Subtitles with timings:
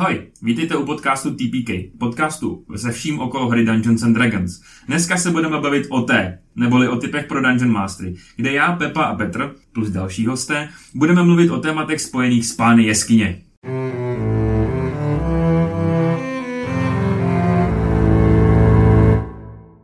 [0.00, 4.60] Ahoj, vítejte u podcastu TPK, podcastu se vším okolo hry Dungeons and Dragons.
[4.86, 9.02] Dneska se budeme bavit o té, neboli o typech pro Dungeon Mastery, kde já, Pepa
[9.02, 13.42] a Petr, plus další hosté, budeme mluvit o tématech spojených s pány jeskyně.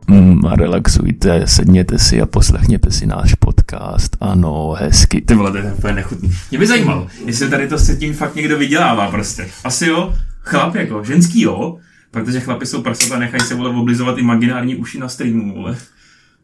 [0.07, 3.33] Mm, relaxujte, sedněte si a poslechněte si náš
[3.67, 4.17] podcast.
[4.21, 5.21] Ano, hezky.
[5.21, 6.31] Ty vole, to je úplně nechutný.
[6.49, 9.47] Mě by zajímalo, jestli tady to se tím fakt někdo vydělává prostě.
[9.63, 11.77] Asi jo, chlap jako, ženský jo,
[12.11, 15.77] protože chlapi jsou prasata a nechají se vole oblizovat imaginární uši na streamu, vole.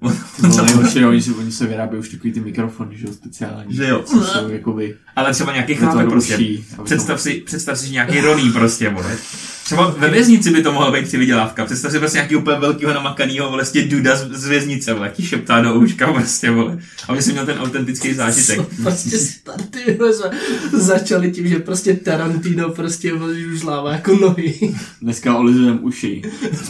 [0.41, 3.75] No, nejhorší, jo, oni, si, oni se vyrábějí už takový ty mikrofony, že jo, speciální.
[3.75, 4.03] Že jo.
[4.05, 4.95] Co jsou jakoby...
[5.16, 6.38] Ale třeba nějaký chlapek prostě.
[6.84, 9.16] Představ si, představ si, že nějaký roný prostě, vole.
[9.63, 11.66] Třeba ve věznici by to mohla být si vydělávka.
[11.66, 15.62] Představ si prostě nějaký úplně velkýho namakanýho vlastně duda z, z věznice, vole, ti šeptá
[15.62, 16.79] do ouška prostě, vole.
[17.07, 18.59] Aby si měl ten autentický zážitek.
[18.84, 20.31] prostě starty vole, za-
[20.71, 24.76] začali tím, že prostě Tarantino prostě vole, už lává jako nohy.
[25.01, 26.21] Dneska olizujeme uši.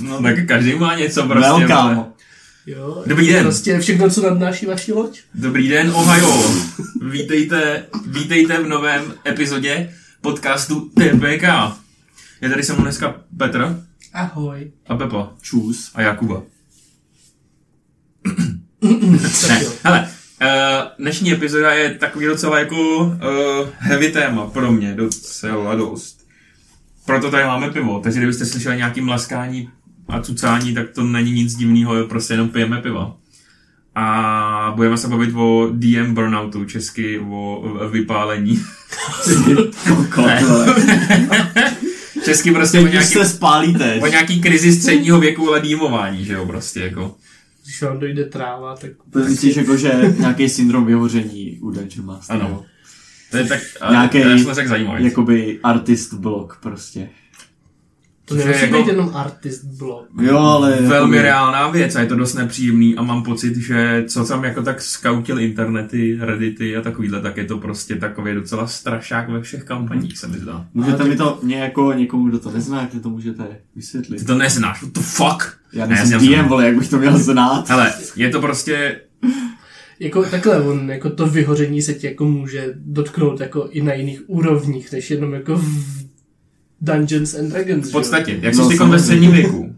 [0.01, 2.05] No tak každý má něco prostě, vole.
[2.65, 3.43] Jo, Dobrý den.
[3.43, 5.19] Prostě všechno, co nadnáší vaši loď.
[5.35, 6.43] Dobrý den, Ohio.
[7.11, 11.43] Vítejte, vítejte v novém epizodě podcastu TPK.
[12.41, 13.83] Je tady se mnou dneska Petr
[14.13, 14.71] Ahoj.
[14.87, 15.91] a Pepa Čus.
[15.95, 16.43] a Jakuba.
[18.23, 18.33] Tak
[19.49, 20.09] Ne, hele,
[20.41, 20.47] uh,
[20.99, 23.09] dnešní epizoda je takový docela jako uh,
[23.77, 26.27] heavy téma pro mě, docela dost.
[27.05, 29.69] Proto tady máme pivo, takže kdybyste slyšeli nějaký mlaskání
[30.07, 33.15] a cucání, tak to není nic divného, prostě jenom pijeme piva.
[33.95, 38.59] A budeme se bavit o DM burnoutu, česky o, o vypálení.
[42.25, 43.95] Česky prostě o Teď už nějaký, se spálíte.
[44.01, 47.15] o nějaký krizi středního věku, ale dýmování, že jo, prostě jako.
[47.63, 48.91] Když vám dojde tráva, tak...
[49.29, 52.35] Myslíš jako, že nějaký syndrom vyhoření u Dungeon Master.
[52.35, 52.65] Ano.
[53.31, 53.59] To je tak,
[53.91, 55.03] Nějaký- já jsem řekl zajímavý.
[55.05, 57.09] Jakoby artist blog prostě.
[58.25, 60.05] To nemusí jako- být jenom artist blog.
[60.21, 60.71] Jo, ale...
[60.71, 64.43] Velmi jakoby- reálná věc a je to dost nepříjemný a mám pocit, že co tam
[64.43, 69.41] jako tak skautil internety, reddity a takovýhle, tak je to prostě takový docela strašák ve
[69.41, 70.65] všech kampaních, se mi zdá.
[70.73, 73.43] Můžete Ale mi to, mě jako někomu, kdo to nezná, jak mi to můžete
[73.75, 74.17] vysvětlit.
[74.19, 75.57] Ty to neznáš, what the fuck?
[75.73, 77.69] Já Ne, nejsem jsem- DM, vole, jak bych to měl znát.
[77.69, 78.99] Hele, je to prostě,
[79.99, 84.21] Jako takhle, on, jako to vyhoření se ti jako může dotknout jako i na jiných
[84.29, 86.03] úrovních, než jenom jako v
[86.83, 89.75] Dungeons and Dragons, v podstatě, jak No, jsi no, ve středním věku.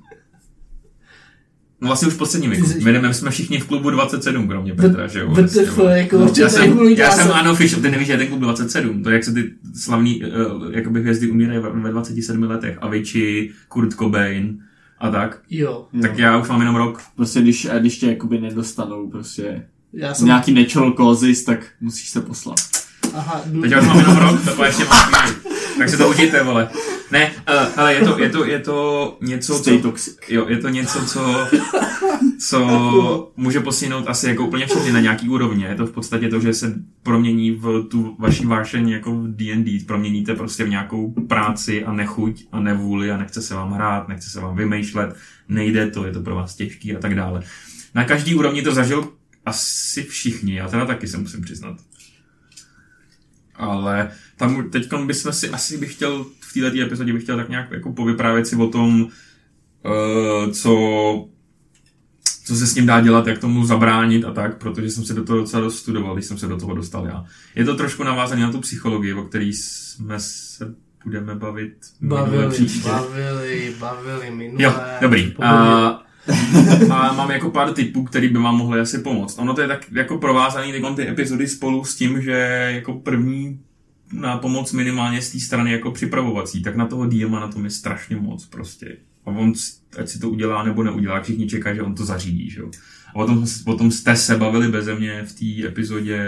[1.81, 2.67] No vlastně už v posledním věku.
[2.79, 5.25] Jdeme, jsme všichni v klubu 27, kromě Petra, že jo?
[5.29, 5.61] VTF, Vlastně,
[5.97, 8.39] jako No, Já jsem, já jsem se- ano, Fisher, ty nevíš, že je ten klub
[8.39, 9.03] 27.
[9.03, 10.29] To je, jak se ty slavní uh,
[10.71, 12.77] jakoby hvězdy umírají ve ve 27 letech.
[12.81, 14.59] Avicii, Kurt Cobain
[14.99, 15.39] a tak.
[15.49, 15.87] Jo.
[16.01, 17.01] Tak já už mám jenom rok.
[17.15, 20.25] Prostě když, a když tě jakoby nedostanou prostě já jsem...
[20.25, 22.55] nějaký natural causes, tak musíš se poslat.
[23.13, 25.11] Aha, Teď já už mám jenom rok, to ještě mám.
[25.77, 26.69] Tak se to užijte, vole.
[27.11, 29.83] Ne, uh, ale je to, je to, je to něco, Stay co...
[29.83, 30.17] toxic.
[30.29, 31.47] Jo, je to něco, co,
[32.47, 35.63] co může postihnout asi jako úplně všechny na nějaký úrovni.
[35.63, 36.73] Je to v podstatě to, že se
[37.03, 39.79] promění v tu vaši vášeň jako v D&D.
[39.87, 44.29] Proměníte prostě v nějakou práci a nechuť a nevůli a nechce se vám hrát, nechce
[44.29, 45.15] se vám vymýšlet,
[45.49, 47.43] nejde to, je to pro vás těžký a tak dále.
[47.95, 49.11] Na každý úrovni to zažil
[49.45, 51.77] asi všichni, já teda taky se musím přiznat.
[53.55, 56.25] Ale tam teď bychom si, asi bych chtěl,
[56.61, 59.07] této epizodě bych chtěl tak nějak jako povyprávět si o tom,
[59.85, 60.75] eh, co,
[62.45, 65.23] co se s ním dá dělat, jak tomu zabránit a tak, protože jsem se do
[65.23, 67.25] toho docela dost studoval, když jsem se do toho dostal já.
[67.55, 72.89] Je to trošku navázané na tu psychologii, o který jsme se budeme bavit Bavili, příště.
[72.89, 74.63] bavili, bavili minule.
[74.63, 75.33] Jo, dobrý.
[75.41, 75.51] A,
[76.91, 79.39] a mám jako pár tipů, který by vám mohly asi pomoct.
[79.39, 82.31] Ono to je tak jako provázaný ty, ty epizody spolu s tím, že
[82.75, 83.59] jako první
[84.19, 87.71] na pomoc minimálně z té strany jako připravovací, tak na toho DM na tom je
[87.71, 88.97] strašně moc prostě.
[89.25, 89.53] A on,
[89.99, 92.69] ať si to udělá nebo neudělá, všichni čekají, že on to zařídí, že jo.
[93.09, 96.19] A potom, potom jste se bavili beze mě v té epizodě,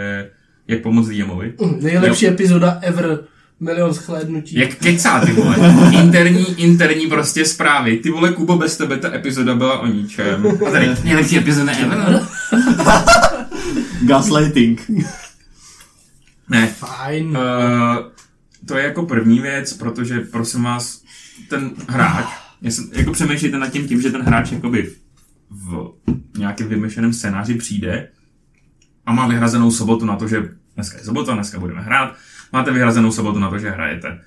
[0.67, 1.53] jak pomoct DMovi.
[1.61, 3.19] Mm, Nejlepší epizoda ever.
[3.59, 4.59] Milion schlédnutí.
[4.59, 5.55] Jak kecá, ty vole.
[6.03, 7.97] Interní, interní prostě zprávy.
[7.97, 10.47] Ty vole, Kubo, bez tebe ta epizoda byla o ničem.
[10.67, 12.21] A tady nejlepší epizoda ever.
[14.07, 14.91] Gaslighting.
[16.49, 17.27] Ne, Fajn.
[17.27, 17.37] uh,
[18.65, 21.03] to je jako první věc, protože prosím vás,
[21.49, 22.25] ten hráč,
[22.61, 24.91] já jsem, jako přemýšlejte nad tím tím, že ten hráč jakoby
[25.49, 25.93] v
[26.37, 28.09] nějakém vymyšleném scénáři přijde
[29.05, 32.15] a má vyhrazenou sobotu na to, že dneska je sobota, dneska budeme hrát,
[32.53, 34.21] máte vyhrazenou sobotu na to, že hrajete.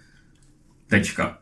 [0.87, 1.39] Tečka.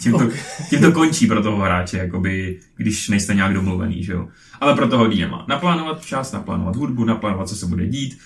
[0.00, 0.30] Tím to,
[0.70, 4.28] tím to končí pro toho hráče, jakoby, když nejste nějak domluvený, že jo.
[4.60, 5.46] Ale pro toho DMa.
[5.48, 8.18] Naplánovat čas, naplánovat hudbu, naplánovat, co se bude dít,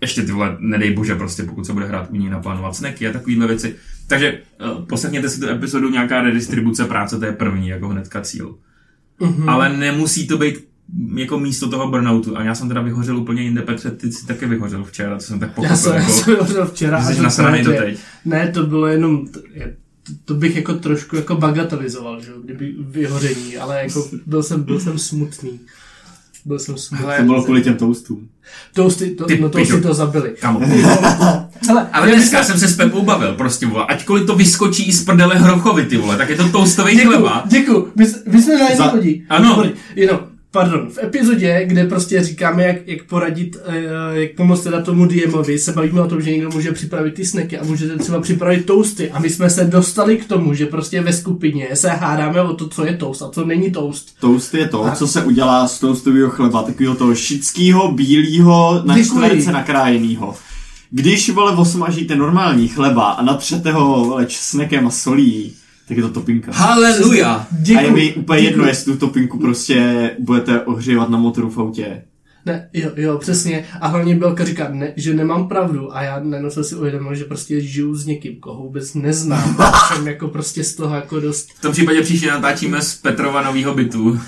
[0.00, 3.12] ještě ty vole, nedej bože, prostě pokud se bude hrát u ní naplánovat snacky a
[3.12, 3.74] takovéhle věci.
[4.06, 4.40] Takže
[4.76, 8.54] uh, poslechněte si tu epizodu, nějaká redistribuce práce, to je první, jako hnedka cíl.
[9.20, 9.48] Mhm.
[9.48, 10.68] Ale nemusí to být
[11.16, 12.38] jako místo toho burnoutu.
[12.38, 15.40] A já jsem teda vyhořel úplně jinde, Petře, ty jsi taky vyhořel včera, co jsem
[15.40, 15.70] tak pochopil.
[15.70, 17.04] Já jsem, já jako, jsem hořel včera.
[17.04, 18.00] jsi to nasranej právě- doteď.
[18.24, 19.40] Ne, to bylo jenom, to,
[20.02, 24.62] to, to bych jako trošku jako bagatelizoval, že jo, kdyby vyhoření, ale jako byl jsem,
[24.62, 25.60] byl jsem smutný.
[26.48, 27.06] Byl jsem smutný.
[27.06, 28.28] Hele, To bylo kvůli těm toastům.
[28.74, 29.88] Toasty, to, Ty no toasty pičo.
[29.88, 30.34] to zabili.
[30.40, 30.60] Kamo.
[31.68, 35.04] Hele, Ale dneska jsem se s Pepou bavil, prostě vole, ačkoliv to vyskočí i z
[35.04, 37.42] prdele hrochovy, ty vole, tak je to toastový Děkuju, chleba.
[37.46, 37.92] děkuju.
[37.96, 39.24] My, my jsme na jedno chodí.
[39.28, 39.64] Ano.
[39.96, 40.18] Jenom,
[40.50, 45.58] pardon, v epizodě, kde prostě říkáme, jak, jak poradit, eh, jak pomoct teda tomu DMovi,
[45.58, 49.10] se bavíme o tom, že někdo může připravit ty snacky a můžete třeba připravit toasty.
[49.10, 52.68] A my jsme se dostali k tomu, že prostě ve skupině se hádáme o to,
[52.68, 54.16] co je toast a co není toast.
[54.20, 59.52] Toast je to, co se udělá z toastového chleba, takového toho šického, bílého, na čtverce
[59.52, 60.34] nakrájenýho.
[60.90, 65.52] Když, vole, osmažíte normální chleba a natřete ho, vole, česnekem a solí,
[65.88, 66.52] tak je to topinka.
[66.52, 67.46] Haleluja!
[67.76, 68.50] A je mi úplně děkuju.
[68.50, 72.02] jedno, jestli tu topinku prostě budete ohřívat na motoru v autě.
[72.46, 73.64] Ne, jo, jo, přesně.
[73.80, 77.24] A hlavně Belka říká, ne, že nemám pravdu a já najednou jsem si uvědomil, že
[77.24, 79.56] prostě žiju s někým, koho vůbec neznám.
[79.58, 81.48] A jsem jako prostě z toho jako dost...
[81.58, 84.20] V tom případě příště natáčíme z Petrova novýho bytu.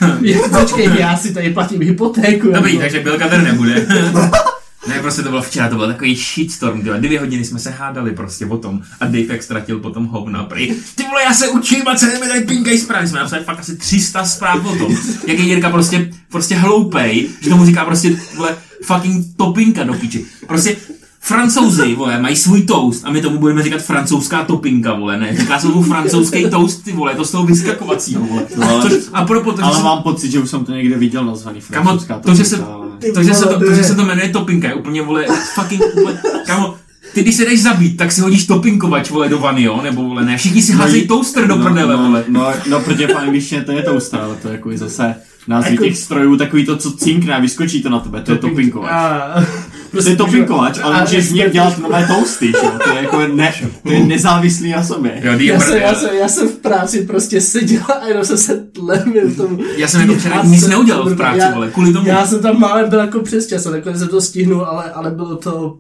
[0.61, 2.53] Počkej, já si tady platím hypotéku.
[2.53, 2.83] Dobrý, jako.
[2.83, 3.87] takže Bilka tady nebude.
[4.89, 7.01] Ne, prostě to bylo včera, to byl takový shitstorm, tyhle.
[7.01, 10.75] dvě hodiny jsme se hádali prostě o tom a Dave jak ztratil potom hovna prý.
[10.95, 13.09] Ty vole, já se učím a celé mi tady pinkají zprávy.
[13.09, 14.97] Jsme napsali fakt asi 300 zpráv o tom,
[15.27, 20.25] jak je Jirka prostě, prostě hloupej, že tomu říká prostě, vole, fucking topinka do piči.
[20.47, 20.77] Prostě
[21.23, 25.59] Francouzi, vole, mají svůj toast a my tomu budeme říkat francouzská topinka, vole, ne, říká
[25.59, 28.43] se tomu francouzský toast, ty vole, to z toho vyskakovacího, vole.
[28.69, 31.25] ale- Což, a propo, to, Ale se- mám pocit, že už jsem to někde viděl
[31.25, 34.05] nazvaný Kamo, francouzská to, že se, ale- to, že se to, to, že se to
[34.05, 36.75] jmenuje topinka, je úplně, vole, fucking, úplně, kamo,
[37.15, 40.25] ty když se jdeš zabít, tak si hodíš topinkovač, vole, do vany, jo, nebo, vole,
[40.25, 42.25] ne, všichni si házejí toaster do prdele, no, vole.
[42.29, 45.15] No, no, protože v angličtině to je toaster, ale to je jako zase
[45.49, 48.39] názvy Jako- těch strojů, takový to, co cinkne a vyskočí to na tebe, to je
[48.39, 48.91] topinkovač.
[48.93, 49.45] A,
[49.91, 52.73] To je topinkovač, ale a- můžeš v něm dělat nové toasty, že jo?
[52.85, 55.21] To je jako ne, to je nezávislý na sobě.
[55.25, 58.39] Jo, Já jsem, já, já, jsem, já jsem v práci prostě seděl a jenom jsem
[58.39, 59.59] se tlemil tomu.
[59.77, 62.07] já jsem jako včera nic neudělal v práci, já- vole, kvůli tomu.
[62.09, 65.11] Já jsem tam málem byl jako přes čas a nakonec jsem to stihnul, ale, ale
[65.11, 65.79] bylo to,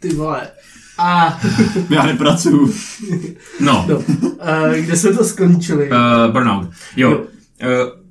[0.00, 0.48] ty vole.
[0.98, 1.40] A,
[1.90, 2.72] Já nepracuju.
[3.60, 4.02] No, no,
[4.40, 5.90] a kde jsme to skončili?
[5.90, 6.68] uh, burnout.
[6.96, 7.18] Jo, Jo.
[7.18, 7.26] uh,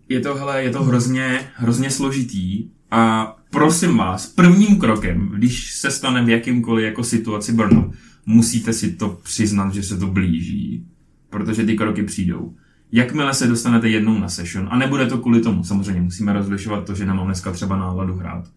[0.10, 5.92] je to, hele, je to hrozně, hrozně složitý a prosím vás, prvním krokem, když se
[5.92, 7.94] stane v jakýmkoliv jako situaci burnout,
[8.25, 10.86] musíte si to přiznat, že se to blíží,
[11.30, 12.56] protože ty kroky přijdou.
[12.92, 16.96] Jakmile se dostanete jednou na session, a nebude to kvůli tomu, samozřejmě musíme rozlišovat to,
[16.96, 18.48] že nemám dneska třeba náladu hrát.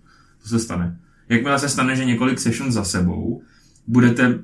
[0.43, 1.01] To se stane.
[1.29, 3.43] Jakmile se stane, že několik session za sebou,
[3.87, 4.39] budete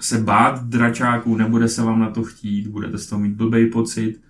[0.00, 4.20] se bát dračáků, nebude se vám na to chtít, budete z toho mít blbej pocit,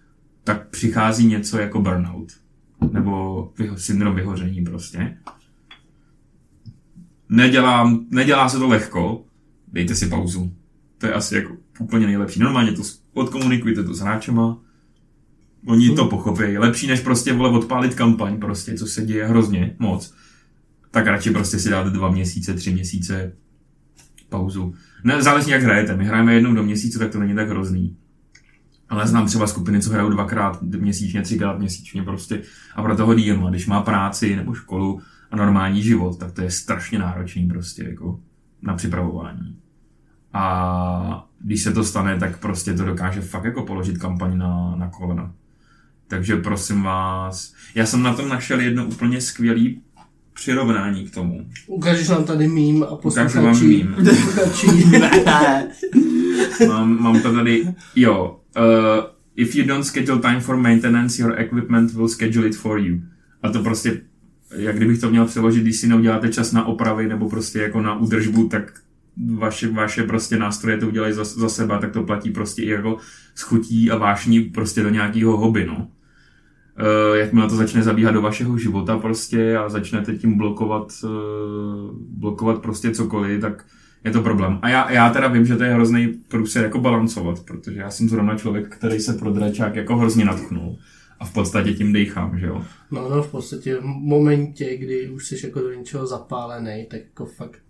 [0.45, 2.33] tak přichází něco jako burnout.
[2.93, 5.17] Nebo vyho- syndrom vyhoření prostě.
[7.31, 9.25] Nedělám, nedělá se to lehko,
[9.73, 10.53] dejte si pauzu.
[10.99, 12.41] To je asi jako úplně nejlepší.
[12.41, 14.59] Normálně to s- odkomunikujte to s hráčema,
[15.67, 16.59] oni to pochopí.
[16.59, 20.15] Lepší než prostě vole odpálit kampaň prostě, co se děje hrozně moc.
[20.91, 23.33] Tak radši prostě si dáte dva měsíce, tři měsíce
[24.29, 24.75] pauzu.
[25.05, 25.97] Ne, záleží jak hrajete.
[25.97, 27.97] My hrajeme jednou do měsíce, tak to není tak hrozný.
[28.89, 32.43] Ale znám třeba skupiny, co hrajou dvakrát měsíčně, třikrát měsíčně prostě.
[32.77, 36.51] A pro toho DM, když má práci nebo školu a normální život, tak to je
[36.51, 38.21] strašně náročný prostě jako
[38.63, 39.57] na připravování.
[40.33, 44.89] A když se to stane, tak prostě to dokáže fakt jako položit kampaň na, na
[44.89, 45.33] kolena.
[46.09, 49.83] Takže prosím vás, já jsem na tom našel jedno úplně skvělý
[50.35, 51.47] přirovnání k tomu.
[51.67, 53.67] Ukážeš nám tady mím a Ukážu vám posluchači.
[53.67, 53.95] mím.
[53.95, 54.67] posluchači.
[56.69, 58.41] mám, mám to tady, jo.
[58.57, 59.05] Uh,
[59.37, 63.01] if you don't schedule time for maintenance, your equipment will schedule it for you.
[63.43, 64.01] A to prostě,
[64.57, 67.99] jak kdybych to měl přeložit, když si neuděláte čas na opravy nebo prostě jako na
[67.99, 68.73] údržbu, tak
[69.35, 72.97] vaše, vaše prostě nástroje to udělají za, za sebe, tak to platí prostě i jako
[73.35, 75.89] s chutí a vášní prostě do nějakého hobby, no.
[76.81, 81.11] Uh, jakmile to začne zabíhat do vašeho života prostě a začnete tím blokovat, uh,
[82.09, 83.65] blokovat prostě cokoliv, tak
[84.05, 84.59] je to problém.
[84.63, 88.09] A já, já teda vím, že to je hrozný průser jako balancovat, protože já jsem
[88.09, 90.79] zrovna člověk, který se pro dračák jako hrozně natchnul.
[91.21, 92.65] A v podstatě tím dejchám, že jo.
[92.91, 97.27] No, no, v podstatě v momentě, kdy už jsi jako do něčeho zapálený, tak jako
[97.27, 97.63] fakt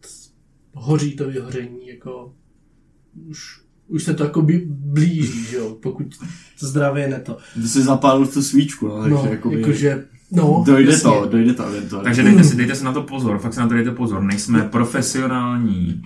[0.75, 2.35] hoří to vyhoření, jako
[3.29, 6.07] už, už se to jako by blíží, že jo, pokud
[6.59, 7.39] zdravě ne to.
[7.55, 11.11] Ty jsi zapálil tu svíčku, no, takže No, jakoby, jakože, no, dojde jasně.
[11.11, 12.05] to, dojde to eventuálně.
[12.05, 14.23] Takže dejte si, dejte si na to pozor, fakt si na to dejte pozor.
[14.23, 16.03] Nejsme profesionální,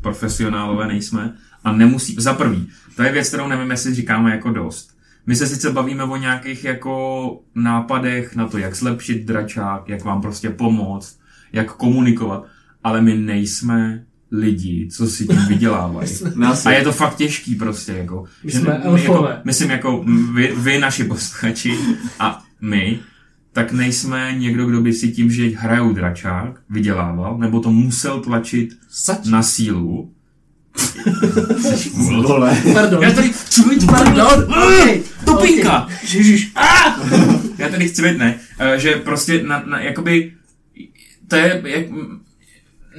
[0.00, 4.93] profesionálové nejsme a nemusí, za prvý, to je věc, kterou nevím, jestli říkáme jako dost.
[5.26, 10.22] My se sice bavíme o nějakých jako nápadech na to, jak zlepšit dračák, jak vám
[10.22, 11.18] prostě pomoct,
[11.52, 12.46] jak komunikovat,
[12.84, 16.08] ale my nejsme lidi, co si tím vydělávají.
[16.64, 18.24] A je to fakt těžký prostě, jako.
[18.44, 19.30] My že jsme elfové.
[19.30, 20.04] Jako, myslím jako
[20.34, 21.78] vy, vy, naši posluchači
[22.18, 22.98] a my,
[23.52, 28.70] tak nejsme někdo, kdo by si tím, že hrajou dračák, vydělával, nebo to musel tlačit
[28.88, 29.26] Sač.
[29.26, 30.13] na sílu.
[32.22, 32.56] Vole.
[32.72, 33.02] Pardon.
[33.02, 34.44] Já tady chci být, Pardon.
[34.44, 35.00] Okay.
[35.24, 35.82] Tupinka!
[35.82, 35.96] Okay.
[36.02, 36.52] Ježiš.
[37.58, 40.32] Já tady chci být, ne, eh, že prostě na, na jakoby,
[41.28, 41.86] to je, jak,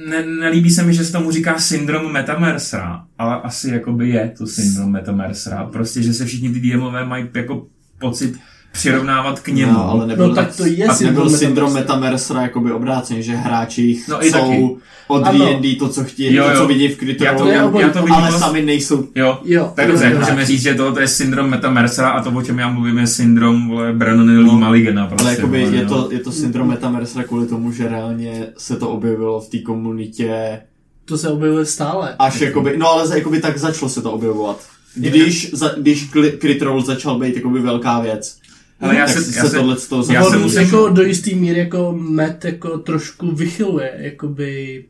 [0.08, 4.46] ne, nelíbí se mi, že se tomu říká syndrom Metamersera, ale asi jakoby je to
[4.46, 7.66] syndrom Metamersera, prostě, že se všichni ty DMové mají jako
[7.98, 8.38] pocit
[8.76, 9.72] přirovnávat k němu.
[9.72, 12.42] No, ale nebyl, No tak to je a nebyl syndrom syndrom Metamersera.
[12.42, 14.70] Jakoby obráceně, že hráči No, i taky.
[15.08, 15.22] od.
[15.24, 16.56] D&D to, co chtějí, Jo, to, jo.
[16.58, 19.72] co vidí v Já to, já, já to vidím, ale sami nejsou Jo, Jo.
[19.74, 22.68] tak dobře, jo, můžeme říct, že tohle je syndrom Metamersera a to, o čem já
[22.68, 25.06] mluvím, je syndrom, vole, No, Maligana.
[25.06, 25.88] Prostě, Ale jakoby vole, je jo.
[25.88, 30.60] to, je to syndrom Metamersera kvůli tomu, že reálně se to objevilo v té komunitě
[31.04, 32.14] To se objevuje stále.
[32.18, 34.60] až jakoby, no ale jakoby tak začalo se to objevovat.
[34.94, 38.38] Když, za, když Crit Roll začal být jakoby velká věc,
[38.80, 40.88] Ale já tak se, se, já se, tohle z toho já on se musím- jako
[40.88, 44.84] do jistý míry jako Matt jako trošku vychyluje, jakoby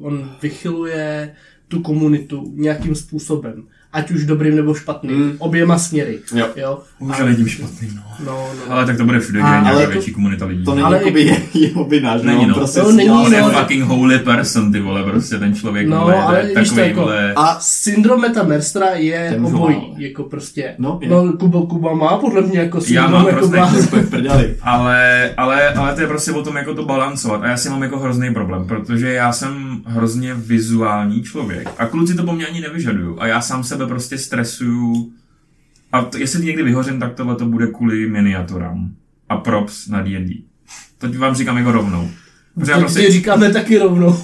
[0.00, 1.34] on vychyluje
[1.68, 3.66] tu komunitu nějakým způsobem.
[3.92, 5.16] Ať už dobrým nebo špatným.
[5.16, 5.32] Mm.
[5.38, 6.18] Oběma směry.
[6.34, 6.46] Jo.
[6.56, 6.78] jo?
[6.98, 8.02] Už ale tím špatný, no.
[8.24, 8.72] No, no.
[8.74, 10.64] Ale tak to bude všude, kde je nějaká větší komunita lidí.
[10.64, 12.54] to není Ale jakoby je, jeho vina, že Není, on no.
[12.54, 13.50] prostě To není, On je no.
[13.50, 16.88] fucking holy person, ty vole, prostě ten člověk, No, vole, ale je víš to takový,
[16.88, 20.74] jako- vole, A Syndrom Metamerstra je Ten obojí, jako prostě.
[20.78, 21.08] No, je.
[21.08, 24.56] no Kuba, Kuba má podle mě jako Já syndrom mám jako prostě prdeli.
[24.62, 27.42] ale, ale, ale to je prostě o tom, jako to balancovat.
[27.42, 31.68] A já si mám jako hrozný problém, protože já jsem hrozně vizuální člověk.
[31.78, 33.16] A kluci to po mně ani nevyžadují.
[33.18, 35.12] A já sám sebe prostě stresuju.
[35.92, 38.90] A to, jestli někdy vyhořím, tak tohle to bude kvůli miniaturám.
[39.28, 40.34] A props na D&D.
[40.98, 42.10] To vám říkám jako rovnou.
[42.54, 44.18] Protože já prostě, říkáme taky rovnou.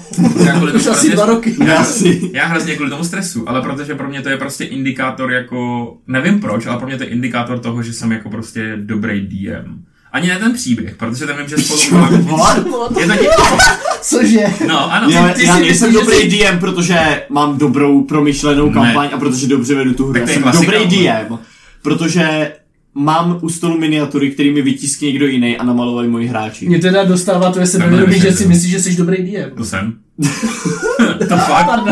[0.45, 1.55] já kvůli Už asi dva roky.
[1.65, 1.85] Já
[2.33, 6.39] Já hrozně kvůli tomu stresu, ale protože pro mě to je prostě indikátor jako, nevím
[6.39, 9.83] proč, ale pro mě to je indikátor toho, že jsem jako prostě dobrý DM.
[10.13, 11.81] Ani ne ten příběh, protože ten vím, že spolu.
[12.99, 13.57] Je to něco.
[14.01, 14.45] Cože?
[14.67, 15.09] No, ano.
[15.09, 18.73] já, ty já si nejsem dobrý DM, protože mám dobrou promyšlenou Ne.
[18.73, 20.13] kampaň a protože dobře vedu tu hru.
[20.13, 20.85] Tak Já to je jsem dobrý.
[20.97, 21.37] DM,
[21.81, 22.51] protože
[22.95, 26.65] mám u stolu miniatury, který mi vytiskne někdo jiný a namalovali moji hráči.
[26.67, 29.51] Mě teda dostává Takhle sebevědomí, že si myslíš, že jsi dobrý DM.
[29.57, 29.93] To jsem.
[31.29, 31.83] to fakt.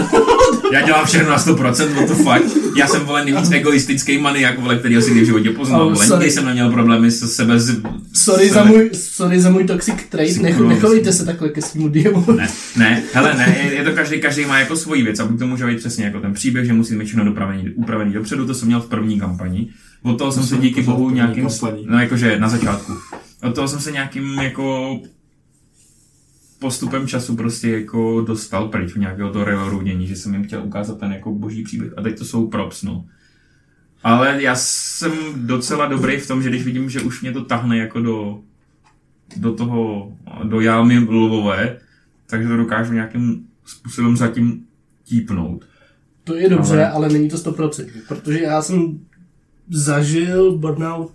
[0.74, 2.58] Já dělám všechno na 100%, what the fuck.
[2.78, 5.82] Já jsem vole nejvíc egoistický maniak, vole, který si kdy v životě poznal.
[5.82, 7.82] Oh, Vole, nikdy jsem neměl problémy se sebe z...
[8.14, 11.90] Sorry sebe- za, můj, sorry za můj toxic trait, Nech, nechovejte se takhle ke svýmu
[11.90, 12.26] DMu.
[12.36, 15.40] Ne, ne, hele, ne, je, je to každý, každý má jako svoji věc a buď
[15.40, 18.54] to může být přesně jako ten příběh, že musí mít všechno dopravený, upravený dopředu, to
[18.54, 19.70] jsem měl v první kampani.
[20.04, 21.48] Od toho jsem se díky bohu nějakým,
[21.86, 22.94] no jakože na začátku.
[23.44, 25.00] Od toho jsem se nějakým jako
[26.62, 31.00] postupem času prostě jako dostal pryč v nějakého toho relorudění, že jsem jim chtěl ukázat
[31.00, 31.94] ten jako boží příběh.
[31.98, 33.06] A teď to jsou props, no.
[34.04, 37.78] Ale já jsem docela dobrý v tom, že když vidím, že už mě to tahne
[37.78, 38.40] jako do,
[39.38, 40.12] do toho,
[40.44, 41.78] do jámy lvové,
[42.30, 44.66] takže to dokážu nějakým způsobem zatím
[45.04, 45.66] típnout.
[46.24, 49.00] To je dobře, Ale- ale, ale není to 100%, protože já jsem
[49.70, 51.12] zažil burnout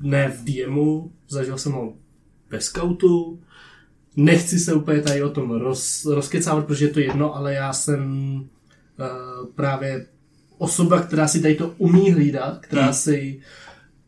[0.00, 1.94] ne v DMu, zažil jsem ho
[2.50, 3.40] ve scoutu,
[4.16, 8.00] nechci se úplně tady o tom roz, rozkecávat, protože je to jedno, ale já jsem
[8.98, 10.06] uh, právě
[10.58, 12.92] osoba, která si tady to umí hlídat, která Hmm.
[12.94, 13.40] si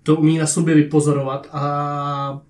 [0.03, 2.41] to umí na sobě vypozorovat a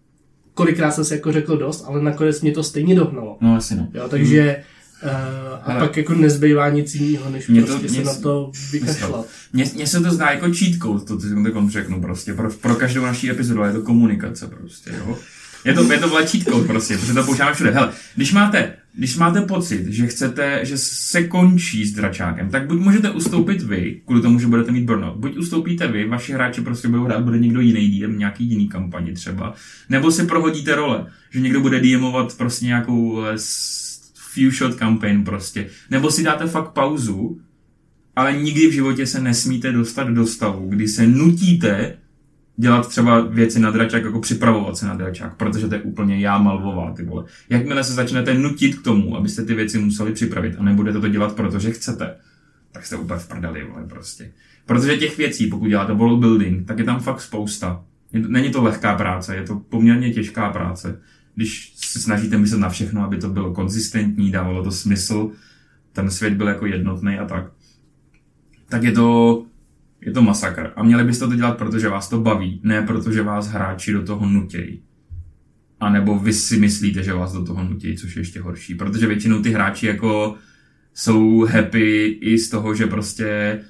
[0.54, 3.38] kolikrát jsem si jako řekl dost, ale nakonec mě to stejně dohnalo.
[3.40, 3.88] No asi no.
[3.94, 4.64] Jo, takže
[5.04, 8.14] uh, a Ale- pak jako nezbývá nic jiného, než Mě to- prostě mě se na
[8.22, 9.26] to vykašlat.
[9.52, 10.46] Mně, se to zdá jako
[10.82, 12.34] code, to si takhle řeknu prostě.
[12.34, 15.16] Pro, pro každou naší epizodu ale je to komunikace prostě, jo.
[15.64, 17.70] Je to, je to code prostě, protože to používáme všude.
[17.70, 22.78] Hele, když máte, když máte pocit, že chcete, že se končí s dračákem, tak buď
[22.78, 26.88] můžete ustoupit vy, kvůli tomu, že budete mít burnout, buď ustoupíte vy, vaši hráči prostě
[26.88, 29.54] budou hrát, bude někdo jiný DM, nějaký jiný kampani třeba,
[29.88, 33.36] nebo si prohodíte role, že někdo bude DMovat prostě nějakou eh,
[34.34, 37.40] few shot campaign prostě, nebo si dáte fakt pauzu,
[38.16, 41.96] ale nikdy v životě se nesmíte dostat do stavu, kdy se nutíte
[42.62, 46.38] dělat třeba věci na dračák, jako připravovat se na dračák, protože to je úplně já
[46.38, 47.24] malvová, ty vole.
[47.48, 51.36] Jakmile se začnete nutit k tomu, abyste ty věci museli připravit a nebudete to dělat,
[51.36, 52.16] protože chcete,
[52.72, 54.32] tak jste úplně v prdeli, vole, prostě.
[54.66, 57.84] Protože těch věcí, pokud děláte world building, tak je tam fakt spousta.
[58.12, 61.00] Není to lehká práce, je to poměrně těžká práce.
[61.34, 65.30] Když se snažíte myslet na všechno, aby to bylo konzistentní, dávalo to smysl,
[65.92, 67.52] ten svět byl jako jednotný a tak,
[68.68, 69.44] tak je to,
[70.06, 70.72] je to masakr.
[70.76, 74.28] A měli byste to dělat, protože vás to baví, ne protože vás hráči do toho
[74.28, 74.82] nutějí.
[75.80, 78.74] A nebo vy si myslíte, že vás do toho nutí, což je ještě horší.
[78.74, 80.34] Protože většinou ty hráči jako
[80.94, 83.60] jsou happy i z toho, že prostě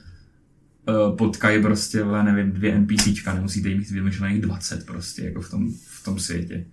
[0.88, 5.72] uh, potkají prostě, nevím, dvě NPCčka, nemusíte jim mít vymyšlených 20 prostě, jako v tom,
[5.72, 6.66] v tom světě.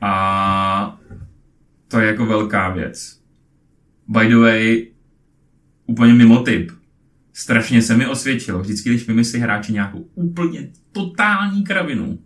[0.00, 1.00] A
[1.88, 3.20] to je jako velká věc.
[4.08, 4.86] By the way,
[5.86, 6.77] úplně mimo tip.
[7.38, 12.18] Strašně se mi osvědčilo, vždycky, když vymyslí hráči nějakou úplně totální kravinu,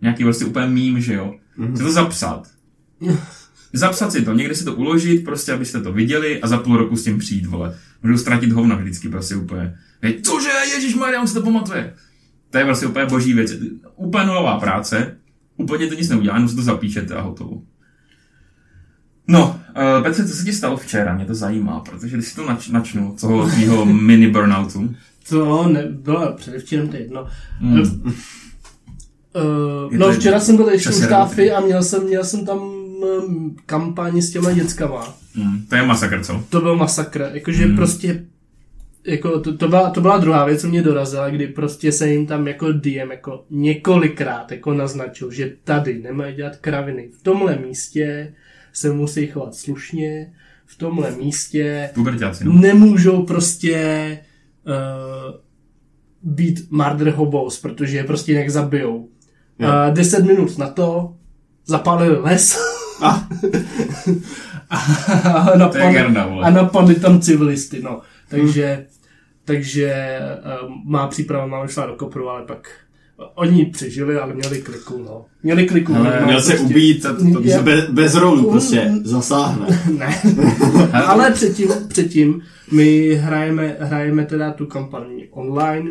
[0.00, 1.76] nějaký prostě úplně mím, že jo, mm-hmm.
[1.76, 2.42] si to zapsat.
[3.72, 6.96] Zapsat si to, někde si to uložit, prostě abyste to viděli a za půl roku
[6.96, 7.78] s tím přijít, vole.
[8.02, 9.74] Můžu ztratit hovna vždycky prostě úplně.
[10.02, 11.94] Hej, cože, Ježíš Maria, on si to pamatuje.
[12.50, 13.52] To je prostě úplně boží věc.
[13.96, 15.16] Úplně nulová práce,
[15.56, 17.62] úplně to nic neudělá, jenom si to zapíšete a hotovo.
[19.28, 19.60] No,
[19.98, 21.14] uh, Petře, co se ti stalo včera?
[21.14, 24.94] Mě to zajímá, protože když si to nač- načnu, toho tvýho mini burnoutu.
[25.28, 27.26] To nebylo předevčírem, to je jedno.
[27.58, 27.80] Hmm.
[27.80, 27.86] Uh,
[29.92, 33.56] Je no včera jsem byl ještě u Štáfy a měl jsem, měl jsem tam um,
[33.66, 35.14] kampaň s těma dětskama.
[35.34, 36.44] Mm, to je masakr, co?
[36.50, 37.76] To byl masakr, jakože Hmm.
[37.76, 38.24] prostě
[39.06, 42.26] jako to, to, byla, to byla druhá věc, co mě dorazila, kdy prostě se jim
[42.26, 47.08] tam jako DM jako několikrát jako naznačil, že tady nemají dělat kraviny.
[47.18, 48.34] V tomhle místě
[48.78, 50.32] se musí chovat slušně,
[50.66, 52.52] v tomhle místě Pubertáci, no.
[52.52, 54.18] nemůžou prostě
[54.66, 55.34] uh,
[56.22, 59.08] být murder hobos, protože je prostě jinak zabijou.
[59.58, 59.68] Jo.
[59.68, 61.16] Uh, deset minut na to
[61.66, 62.58] zapálili les
[63.00, 63.28] Ah,
[64.70, 68.00] a, napadli, a napadli tam civilisty, no.
[68.28, 68.86] Takže,
[69.44, 70.18] takže
[70.66, 72.70] um, má příprava máma šla do kopru, ale pak
[73.34, 75.24] oni přežili, ale měli kliku, no.
[75.42, 75.92] Měli kliku.
[75.92, 76.66] Normálně měl se prostě.
[76.74, 79.66] ubít, to, to, to bez, bez rolu prostě zasáhne.
[79.98, 80.22] Ne.
[80.92, 85.90] Ale předtím, předtím my hrajeme, hrajeme teda tu kampaň online.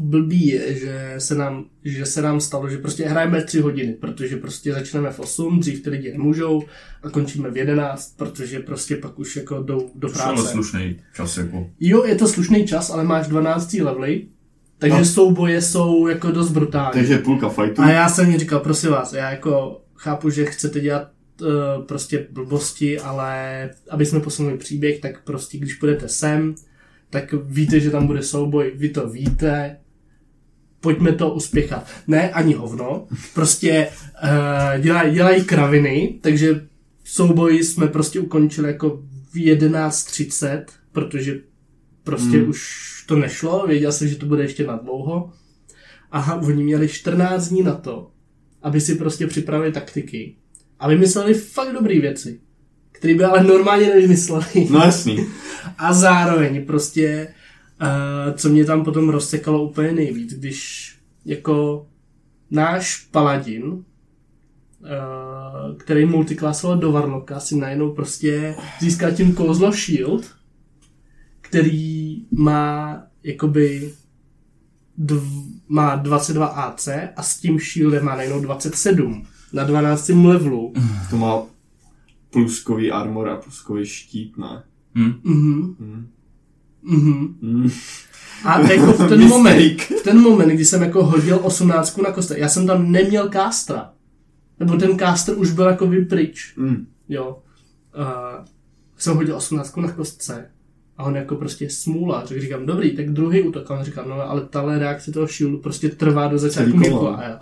[0.00, 4.36] Blbý je, že se, nám, že se nám stalo, že prostě hrajeme tři hodiny, protože
[4.36, 6.62] prostě začneme v 8, dřív ty lidi nemůžou
[7.02, 10.48] a končíme v 11, protože prostě pak už jako jdou do To je práce.
[10.48, 11.70] slušný čas, jako.
[11.80, 14.26] Jo, je to slušný čas, ale máš 12 levely,
[14.78, 15.04] takže No.
[15.04, 16.92] souboje jsou jako dost brutální.
[16.92, 17.82] Takže půlka fightu.
[17.82, 21.08] A já jsem mi říkal, prosím vás, já jako chápu, že chcete dělat
[21.40, 26.54] uh, prostě blbosti, ale aby jsme posunuli příběh, tak prostě když půjdete sem,
[27.10, 29.76] tak víte, že tam bude souboj, vy to víte,
[30.80, 31.86] pojďme to uspěchat.
[32.06, 33.88] Ne, ani hovno, prostě
[34.22, 36.66] uh, dělají dělaj kraviny, takže
[37.04, 41.40] souboj jsme prostě ukončili jako v 11.30, protože
[42.04, 42.48] prostě Hmm.
[42.50, 45.32] už to nešlo, věděl jsem, že to bude ještě na dlouho.
[46.12, 48.10] A oni měli 14 dní na to,
[48.62, 50.36] aby si prostě připravili taktiky.
[50.78, 52.40] A vymysleli fakt dobré věci,
[52.92, 54.68] které by ale normálně nevymysleli.
[54.70, 55.26] No jasný.
[55.78, 57.34] A zároveň prostě,
[57.82, 60.92] uh, co mě tam potom rozsekalo úplně nejvíc, když
[61.24, 61.86] jako
[62.50, 63.82] náš paladin, uh,
[65.76, 70.24] který multiklasoval do Varnoka, si najednou prostě získá tím kouzlo shield,
[71.40, 71.97] který
[72.30, 73.94] má jakoby
[74.98, 75.22] dv,
[75.68, 80.72] má 22 AC a s tím shieldem má najednou 27 na 12 levelu.
[81.10, 81.42] To má
[82.30, 84.62] pluskový armor a pluskový štít, ne?
[84.94, 85.20] Hm?
[85.24, 85.76] Mhm.
[85.80, 86.08] Hmm.
[86.82, 87.38] Mhm.
[87.42, 87.70] Hmm.
[88.44, 92.38] A jako v ten moment, v ten moment, kdy jsem jako hodil 18 na kostek,
[92.38, 93.92] já jsem tam neměl kástra.
[94.60, 96.54] Nebo ten kástr už byl jako pryč.
[96.56, 96.86] Hmm.
[97.08, 97.42] Jo.
[97.98, 98.44] Uh,
[98.96, 100.50] jsem hodil 18 na kostce
[100.98, 102.22] a on jako prostě smůla.
[102.22, 103.70] Tak říkám, dobrý, tak druhý útok.
[103.70, 106.98] A on říká, no ale tahle reakce toho shieldu prostě trvá do začátku Celý kolo.
[106.98, 107.18] kolo.
[107.18, 107.40] A já,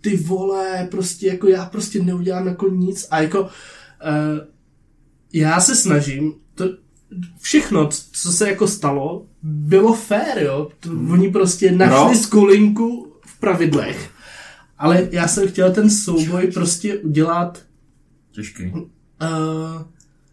[0.00, 3.08] ty vole, prostě jako já prostě neudělám jako nic.
[3.10, 3.48] A jako uh,
[5.32, 6.64] já se snažím, to,
[7.40, 10.68] všechno, co se jako stalo, bylo fair, jo.
[10.80, 12.14] To, oni prostě našli No.
[12.22, 14.10] skulinku v pravidlech.
[14.78, 17.62] Ale já jsem chtěl ten souboj prostě udělat
[18.32, 18.72] Těžký.
[18.72, 18.82] Uh,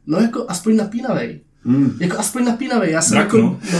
[0.06, 1.40] no jako aspoň napínavej.
[1.68, 1.98] Hmm.
[2.00, 2.92] Jako aspoň napínavej.
[2.92, 3.60] Já jsem Draknu.
[3.62, 3.78] jako...
[3.78, 3.80] No,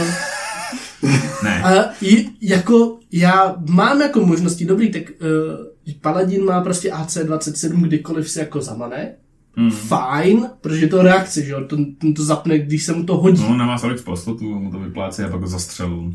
[1.44, 1.62] Ne.
[1.62, 8.30] a i, jako já mám jako možnosti, dobrý, tak uh, Paladin má prostě AC27 kdykoliv
[8.30, 9.14] se jako zamane.
[9.56, 9.70] Mm.
[9.70, 13.16] Fajn, protože je to reakce, že jo, to, to, to zapne, když se mu to
[13.16, 13.42] hodí.
[13.42, 16.12] No, nemá tolik poslotu, mu to vyplácí a pak ho zastřelu.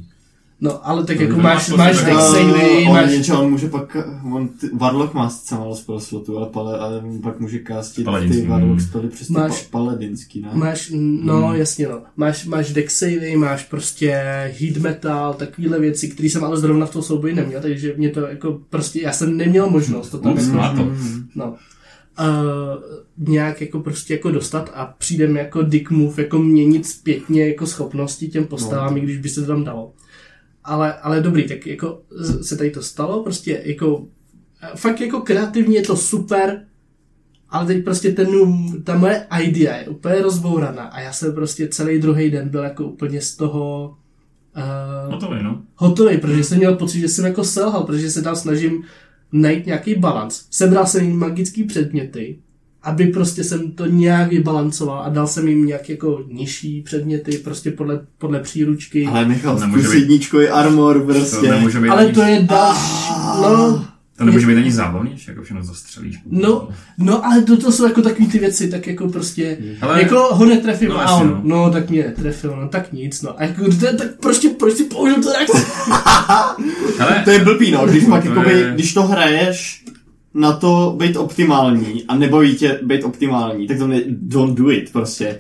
[0.62, 3.12] No, ale tak No, jako máš, máš že- savey, on, máš...
[3.12, 3.98] něco, on může pak,
[4.34, 8.42] on ty, Warlock má sice malo spell slotu, ale, pale, ale pak může castit Paladinský,
[8.42, 8.80] ty Warlock mm.
[8.80, 10.50] spely přes ty Máš- pa, paladinský, ne?
[10.54, 10.92] Máš,
[11.24, 11.56] no Hmm.
[11.56, 14.10] jasně no, máš, máš deck savey, máš prostě
[14.60, 18.20] heat metal, takovéhle věci, které jsem ale zrovna v tom souboji neměl, takže mě to
[18.20, 20.84] jako prostě, já jsem neměl možnost to tam Ups, jako, má to.
[20.84, 21.24] Mm.
[21.36, 21.56] no,
[22.20, 27.48] uh, nějak jako prostě jako dostat a přijde mi jako dick move, jako měnit zpětně
[27.48, 28.98] jako schopnosti těm postavám, No.
[28.98, 29.92] i když by se to tam dalo.
[30.64, 32.02] Ale, ale dobrý, tak jako
[32.42, 34.08] se tady to stalo, prostě jako
[34.62, 36.66] eh, fakt jako kreativně je to super,
[37.50, 38.28] ale teď prostě ten,
[38.84, 42.86] ta moje idea je úplně rozbouraná a já jsem prostě celý druhý den byl jako
[42.86, 43.96] úplně z toho
[45.12, 45.62] uh, to je, no.
[45.76, 48.84] hotový, protože jsem měl pocit, že jsem jako selhal, protože se tam snažím
[49.32, 50.46] najít nějaký balans.
[50.52, 52.40] Sebral jsem jim magický předměty,
[52.84, 57.72] aby prostě jsem to nějak vybalancoval a dal jsem jim nějak jako nižší předměty, prostě
[57.72, 59.06] podle, podle příručky.
[59.08, 60.00] Ale Michal, Nemůže být.
[60.00, 61.50] jedničkový armor To prostě.
[61.50, 63.10] nemůže být Ale ani, to je další,
[63.42, 63.86] no,
[64.18, 66.20] to nemůže být ani zábavnější, jako všechno zastřelíš.
[66.26, 66.68] No,
[66.98, 70.46] no ale to, to jsou jako takové ty věci, tak jako prostě, Ale- jako ho
[70.46, 71.42] netrefím No, a on, no.
[71.44, 71.72] no.
[71.72, 75.24] tak mě netrefil, no tak nic, no a jako, to, tak prostě proč si použil
[75.24, 75.30] to
[76.98, 79.84] Hele, To je blbý, no, když pak To jakoby, je- když to hraješ
[80.34, 84.92] na to být optimální a nebaví tě být optimální, tak to ne, don't do it
[84.92, 85.40] prostě.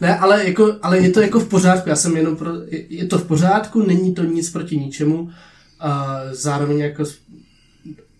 [0.00, 3.06] Ne, ale, jako, ale je to jako v pořádku, já jsem jenom pro, je, je
[3.06, 5.30] to v pořádku, není to nic proti ničemu,
[5.80, 7.04] a zároveň jako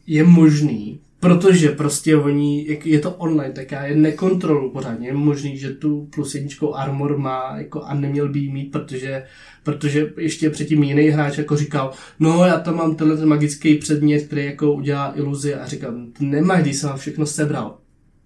[0.06, 5.14] je možný, protože prostě oni, jak je to online, tak já je nekontroluji pořádně, je
[5.14, 9.24] možný, že tu plus jedničkou armor má jako a neměl by jí mít, protože,
[9.64, 14.20] protože ještě předtím jiný hráč jako říkal, no já tam mám tenhle ten magický předmět,
[14.26, 17.78] který jako udělá iluzi a říkám, nemáš, když jsem vám všechno sebral.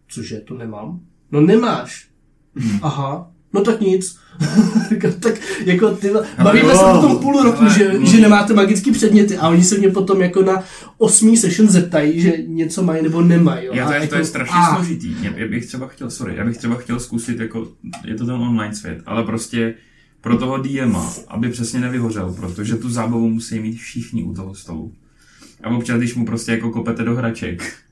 [0.08, 1.00] Cože, to nemám?
[1.32, 2.08] No nemáš.
[2.82, 4.18] Aha, no tak nic.
[5.20, 6.10] Tak jako ty,
[6.42, 9.78] bavíme se o tom půl roku, ale- že, že nemáte magické předměty a oni se
[9.78, 10.62] mě potom jako na
[10.98, 13.66] osmý session zeptají, že něco mají nebo nemají.
[13.66, 13.72] Jo.
[13.74, 15.16] Já to, je, jako, to je strašně a, složitý.
[15.22, 17.68] Já, já bych třeba chtěl, sorry, já bych třeba chtěl zkusit, jako,
[18.04, 19.74] je to ten online svět, ale prostě
[20.20, 24.92] pro toho DMa, aby přesně nevyhořel, protože tu zábavu musí mít všichni u toho stolu.
[25.62, 27.82] A občas, když mu prostě jako kopete do hraček,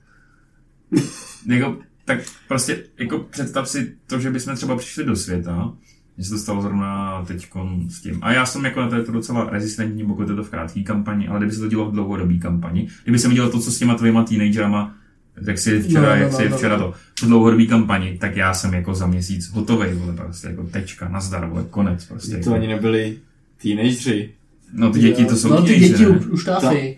[1.47, 5.73] jako, tak prostě jako představ si to, že bychom třeba přišli do světa,
[6.17, 7.49] mně se to stalo zrovna teď
[7.89, 8.19] s tím.
[8.23, 10.83] A já jsem jako na to, je to docela rezistentní, pokud je to v krátké
[10.83, 13.79] kampani, ale kdyby se to dělo v dlouhodobé kampani, kdyby se dělo to, co s
[13.79, 14.95] těma tvýma teenagerama,
[15.47, 16.83] jak si včera, No, no, jak no, si no, včera no.
[16.85, 21.09] to, v dlouhodobé kampani, tak já jsem jako za měsíc hotovej, vole, prostě jako tečka,
[21.09, 22.31] nazdar, vole, konec, prostě.
[22.31, 22.55] To Jako.
[22.55, 23.19] ani nebyli
[23.63, 24.31] teenageři.
[24.73, 26.09] No ty děti to jsou No ty děti ne?
[26.31, 26.97] už, táfej.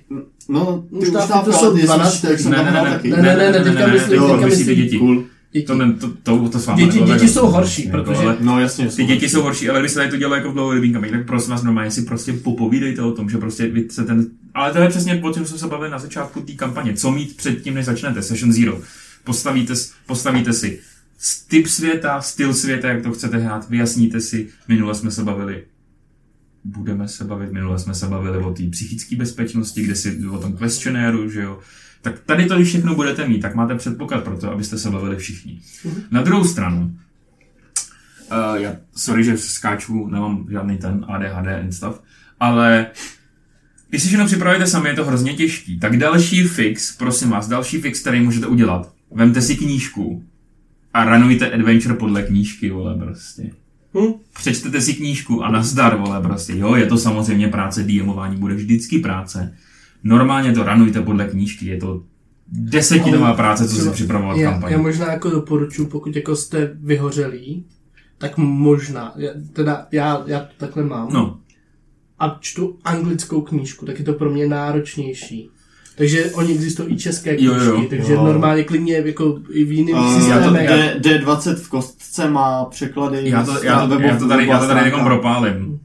[0.49, 3.11] No, ty Už tam to jsou 12 tak jsem Ne, tam ne, ne, taky.
[3.11, 4.99] Ne, ne, ne, ne, teďka myslím- teďka myslí myslím- ty děti.
[4.99, 5.25] Cool.
[5.53, 5.67] Děti.
[5.67, 8.37] To, ne, to, to, to s vámi Děti- děti tak, jsou horší, jako, protože- ale
[8.41, 10.93] No jasně, Ty děti jsou horší, ale když se tady to dělá jako v dlouhodobým
[10.93, 14.27] kampani, tak prosím vás normálně si prostě popovídejte o tom, že prostě vy se ten...
[14.59, 16.95] Ale to je přesně o čem jsme se bavili na začátku té kampaně.
[16.95, 18.81] Co mít předtím, než začnete, Session Zero.
[19.25, 19.75] Postavíte,
[20.07, 20.81] postavíte si
[21.49, 24.49] typ světa, styl světa, jak to chcete hrát, vyjasníte si.
[24.69, 25.65] Minule jsme se bavili
[26.65, 30.57] budeme se bavit, minule jsme se bavili o té psychické bezpečnosti, kde si o tom
[30.57, 31.59] questionéru, že jo.
[32.03, 35.17] Tak tady to, když všechno budete mít, tak máte předpoklad pro to, abyste se bavili
[35.17, 35.61] všichni.
[36.11, 36.99] Na druhou stranu,
[38.33, 42.03] Uh, já, sorry, že skáču, nemám žádný ten ADHD and stuff,
[42.41, 42.87] ale
[43.91, 45.79] když si všechno připravíte sami, je to hrozně těžký.
[45.79, 48.93] Tak další fix, prosím vás, další fix, který můžete udělat.
[49.15, 50.23] Vemte si knížku
[50.95, 53.43] a ranujte adventure podle knížky, vole, prostě.
[53.95, 54.13] Hm?
[54.39, 56.53] Přečtete si knížku a nazdar, vole, prostě.
[56.57, 59.55] Jo, je to samozřejmě práce, DMování bude vždycky práce.
[60.05, 62.03] Normálně to ranujte podle knížky, je to
[62.53, 64.73] desetinová práce, co si Třeba- připravovat já, kampaň.
[64.73, 67.65] já možná jako doporučuji, pokud jako jste vyhořelí,
[68.19, 71.39] tak možná, já, teda já, já to takhle mám, No,
[72.19, 75.51] a čtu anglickou knížku, tak je to pro mě náročnější.
[75.97, 77.85] Takže oni existují i české Jo, knížky, jo.
[77.91, 78.25] takže Jo.
[78.25, 80.69] normálně klidně jako i v jiném Uh, systémech.
[80.69, 83.29] D, D20 v kostce má překlady.
[83.31, 85.81] já to, já to, já to tady, já to tady někom propálím.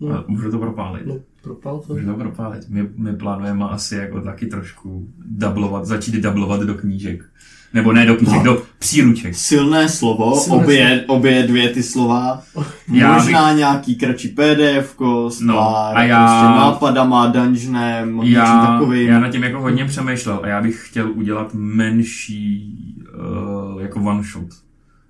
[0.00, 0.14] No.
[0.14, 1.06] A Můžu to propálit.
[1.06, 1.14] No,
[1.48, 1.94] propal to.
[2.06, 2.68] To propálit.
[2.68, 7.24] My, my plánujeme asi jako taky trošku dublovat, začít dublovat do knížek.
[7.74, 8.54] Nebo ne do knížek, No.
[8.54, 9.34] do příruček.
[9.34, 12.42] Silné slovo, Silné obě, obě dvě ty slova.
[12.92, 14.96] Já Možná nějaký kratší PDF,
[15.28, 19.08] s No, pár a já- prostě nápadama, dungeonem, Já, takovým.
[19.08, 22.74] já nad tím jako hodně přemýšlel a já bych chtěl udělat menší
[23.74, 24.48] uh, jako one shot.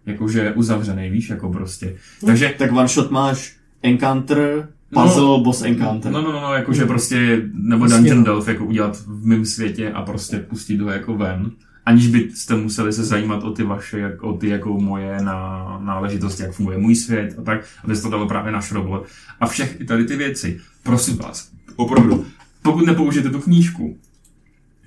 [0.06, 1.94] Jakože uzavřený, víš, jako prostě.
[2.26, 5.40] Takže Tak one shot máš Encounter, puzzle, No.
[5.40, 6.12] boss encounter.
[6.12, 8.24] No, no, no, no jakože prostě, nebo Dungeon no.
[8.24, 11.50] Delve, jako udělat v mém světě a prostě pustit ho jako ven.
[11.86, 16.42] aniž byste museli se zajímat o ty vaše, jak, o ty jako moje na, náležitosti,
[16.42, 19.02] jak funguje můj svět a tak, aby se to dalo právě našrobovat.
[19.40, 20.60] A všech tady ty věci.
[20.82, 22.26] Prosím vás, opravdu,
[22.62, 23.96] pokud nepoužijete tu knížku,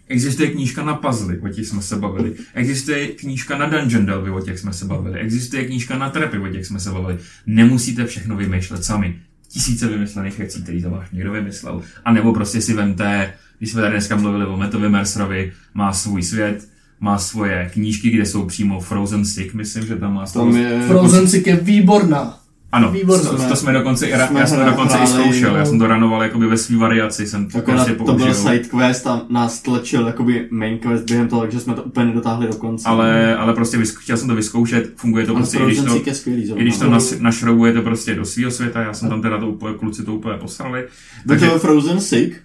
[0.08, 2.36] Existuje knížka na puzzle, o těch jsme se bavili.
[2.54, 5.20] Existuje knížka na Dungeon Delvy, o těch jsme se bavili.
[5.20, 7.18] Existuje knížka na trapy, o těch jsme se bavili.
[7.46, 9.20] Nemusíte všechno vymýšlet sami.
[9.52, 11.82] Tisíce vymyslených věcí, které za vás někdo vymyslel.
[12.06, 16.24] A nebo prostě si vemte, když jsme tady dneska mluvili o Metovi Mercerovi, má svůj
[16.24, 16.68] svět,
[17.00, 20.82] má svoje knížky, kde jsou přímo Frozen Sick, myslím, že tam má Tam je...
[20.88, 22.41] Frozen Sick je výborná.
[22.72, 23.24] Ano, Výborné.
[23.30, 25.80] to, to, jsme dokonce, i, ra- Jsme já jsem to dokonce i zkoušel, já jsem
[25.80, 28.34] to ranoval jakoby ve svý variaci, jsem to prostě to byl použil.
[28.34, 32.48] side quest a nás tlačil jakoby main quest během toho, takže jsme to úplně nedotáhli
[32.48, 32.90] do konce.
[32.90, 35.92] Ale, ale prostě vysk- chtěl jsem to vyzkoušet, funguje to Ale prostě, i když Frozen
[35.94, 39.10] to, Sick je skvělý i když to nas, našroubujete prostě do svého světa, já jsem
[39.10, 40.88] tam teda to úplně, kluci to úplně posrali.
[41.28, 41.48] Takže...
[41.48, 42.36] To Frozen Sick,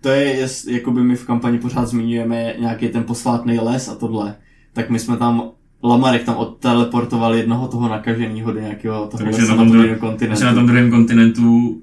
[0.00, 4.34] to je, jest, jakoby my v kampani pořád zmiňujeme nějaký ten posvátný les a tohle.
[4.72, 5.50] Tak my jsme tam,
[5.82, 10.26] Lamarek tam odteleportoval jednoho toho nakaženého do nějakého toho Takže na tom druhém- kontinentu.
[10.32, 11.80] takže na tom druhém kontinentu,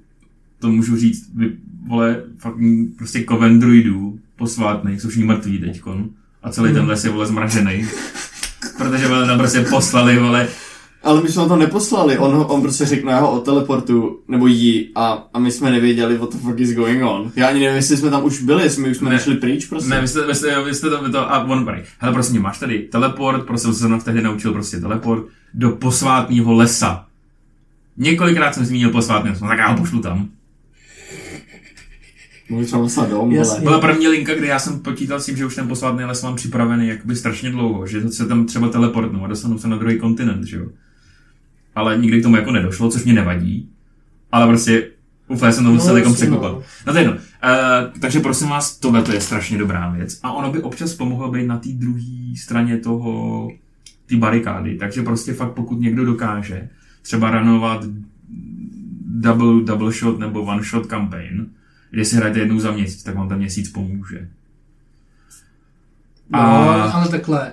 [0.59, 1.51] to můžu říct, vy,
[1.87, 2.55] vole, fakt
[2.97, 6.09] prostě koven druidů posvátných, jsou všichni mrtví teďkon.
[6.43, 7.85] A celý ten les je, vole, zmražený.
[8.77, 10.47] Protože vole, tam prostě poslali, vole,
[11.03, 14.47] Ale my jsme ho tam neposlali, on, on prostě řekl, no já ho odteleportu, nebo
[14.47, 17.31] jí, a, a my jsme nevěděli, what the fuck is going on.
[17.35, 19.15] Já ani nevím, jestli jsme tam už byli, jestli my už jsme Ne.
[19.15, 19.89] nešli pryč prostě.
[19.89, 21.81] Ne, vy jste, vy jste, vy jste to, vy to, a on barý.
[21.99, 27.05] Hele, prosím, máš tady teleport, prostě jsem vtedy naučil prostě teleport do posvátného lesa.
[27.97, 30.29] Několikrát jsem zmínil posvátný les, no tak já ho pošlu tam.
[33.09, 33.61] Dom, Jasně.
[33.63, 36.35] Byla první linka, kdy já jsem počítal s tím, že už ten posvátný les mám
[36.35, 40.43] připravený jakoby strašně dlouho, že se tam třeba teleportnu a dostanu se na druhý kontinent,
[40.47, 40.65] že jo.
[41.79, 43.69] Ale nikdy k tomu jako nedošlo, což mě nevadí.
[44.31, 44.87] Ale prostě
[45.27, 46.51] úplně jsem to musel No, jako jasně, překopat.
[46.51, 46.63] no.
[46.87, 47.17] No to je jedno.
[47.17, 50.19] Uh, takže prosím vás, tohle to je strašně dobrá věc.
[50.23, 53.49] A ono by občas pomohlo být na té druhé straně toho,
[54.05, 54.75] ty barikády.
[54.75, 56.69] Takže prostě fakt pokud někdo dokáže
[57.01, 57.85] třeba ranovat
[59.05, 61.47] double, double shot nebo one shot campaign,
[61.91, 64.27] kde si hrajete jednou za měsíc, tak vám ten měsíc pomůže.
[66.29, 67.51] No, A- ale takhle,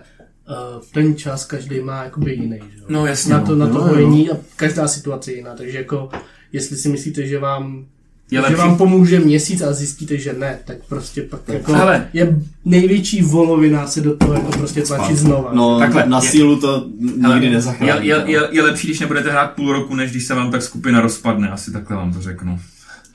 [0.94, 2.78] ten čas každý má jakoby jiný, že?
[2.78, 2.84] jo?
[2.88, 3.46] No jasně, na no.
[3.46, 3.86] to, na to No, jo.
[3.86, 6.08] hojení a každá situace je jiná, takže jako,
[6.52, 7.84] jestli si myslíte, že vám
[8.30, 12.08] Je že lepší- vám pomůže měsíc a zjistíte, že ne, tak prostě pak jako Hele.
[12.12, 15.50] je největší volovina se do toho jako prostě tlačit znova.
[15.54, 16.86] No, Takhle, na je- sílu to
[17.22, 18.06] Hele, nikdy nezachrání.
[18.06, 20.62] Je, je, je, je, lepší, když nebudete hrát půl roku, než když se vám tak
[20.62, 21.50] skupina rozpadne.
[21.50, 22.60] Asi takhle vám to řeknu.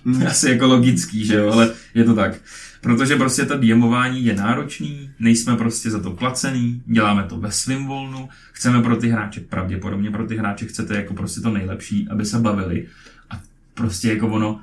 [0.06, 0.28] Hmm.
[0.28, 2.32] Asi jako logický, že jo, ale je to tak.
[2.82, 7.86] Protože prostě to DMování je náročný, nejsme prostě za to placený, děláme to ve svým
[7.86, 12.26] volnu, chceme pro ty hráče, pravděpodobně pro ty hráče chcete jako prostě to nejlepší, aby
[12.26, 12.88] se bavili.
[13.30, 13.42] A
[13.74, 14.60] prostě jako ono,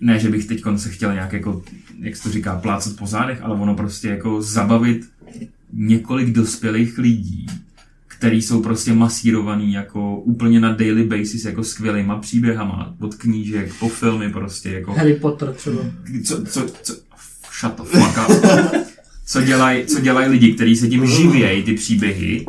[0.00, 1.62] ne, že bych teď se chtěl nějak jako,
[1.98, 5.10] jak se to říká, plácat po zádech, ale ono prostě jako zabavit
[5.72, 7.46] několik dospělých lidí,
[8.22, 13.88] který jsou prostě masírovaný jako úplně na daily basis jako skvělýma příběhama, od knížek po
[13.88, 15.82] filmy prostě jako Harry Potter třeba.
[16.24, 16.94] co, co, co,
[17.60, 18.44] shut the fuck up.
[19.26, 22.46] Co dělají co dělaj lidi, kteří se tím živějí, ty příběhy,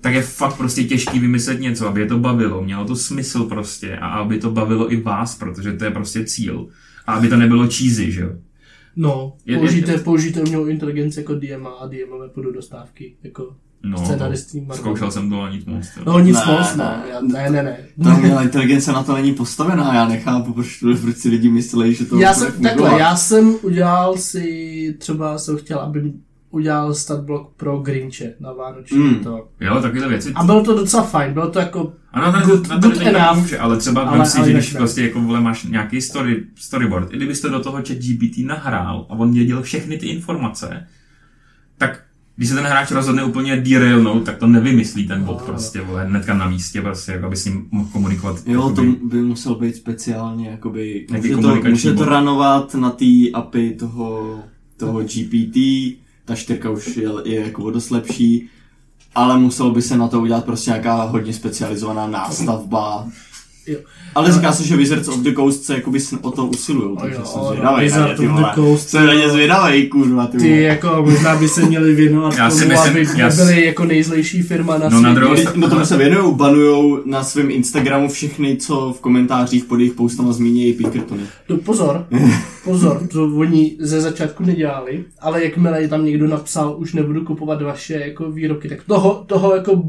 [0.00, 3.96] tak je fakt prostě těžký vymyslet něco, aby je to bavilo, mělo to smysl prostě
[3.96, 6.68] a aby to bavilo i vás, protože to je prostě cíl.
[7.06, 8.30] A aby to nebylo cheesy, že jo?
[8.96, 14.06] No, použijte, použijte umělou inteligenci jako DM a DMové půjdu do stávky, jako No, to,
[14.18, 14.36] Marvel.
[14.72, 15.86] zkoušel jsem to a nic moc.
[15.96, 16.02] jo.
[16.06, 16.84] No nic Ne, moc, no.
[16.84, 17.02] ne.
[17.12, 17.76] Já, ne, ne, ne.
[18.04, 22.04] Ta umělá inteligence na to není postavená, já nechápu, proč, proč si lidi myslí, že
[22.04, 22.70] to Já jsem, fungovat.
[22.70, 26.12] takhle, já jsem udělal si, třeba jsem chtěl, aby
[26.50, 29.14] udělal statblock pro Grinche na Vánoční Mm.
[29.14, 29.48] to.
[29.60, 30.32] Jo, takovéhle věci.
[30.34, 33.10] A bylo to docela fajn, bylo to jako Ano, na, good- na to good není
[33.16, 33.38] enough.
[33.38, 34.78] může, ale třeba Ale- ale, si, ale že když ne.
[34.78, 39.12] prostě jako vole, máš nějaký story, storyboard, i kdybyste do toho chat GPT nahrál a
[39.12, 40.86] on věděl všechny ty informace,
[41.78, 42.00] tak
[42.36, 45.46] když se ten hráč rozhodne úplně derailnout, tak to nevymyslí ten bot No.
[45.46, 48.36] prostě, vole, hnedka na místě, prostě, jako aby s ním mohl komunikovat.
[48.46, 53.04] Jo, to jakoby- by musel být speciálně, jakoby, může to, může to ranovat na té
[53.34, 54.38] API toho,
[54.76, 55.56] toho GPT,
[56.24, 58.48] ta čtyřka už je, je jako dost lepší,
[59.14, 63.08] ale muselo by se na to udělat prostě nějaká hodně specializovaná nástavba.
[63.66, 63.78] Jo.
[64.14, 67.24] Ale říká se, že Wizards of the Coast se jakoby o to usilují, takže jo,
[67.24, 67.84] jsem zvědavej.
[67.84, 68.54] Wizards na of the.
[68.54, 72.50] Coast, Jsem na ně zvědavej, kurva, ty, ty jako možná by se měli věnovat Já
[72.50, 75.14] si tomu, myslím- aby já si- byli jako nejzlejší firma na No, na světě.
[75.14, 79.76] druhou Když- No tomu se věnují, banujou na svém Instagramu všechny, co v komentářích pod
[79.76, 81.22] jejich postama zmínějí Pinkertony.
[81.48, 82.06] No, pozor,
[82.64, 87.94] pozor, to oni ze začátku nedělali, ale jakmile tam někdo napsal, už nebudu kupovat vaše
[87.94, 89.82] jako výroky, tak toho, toho jako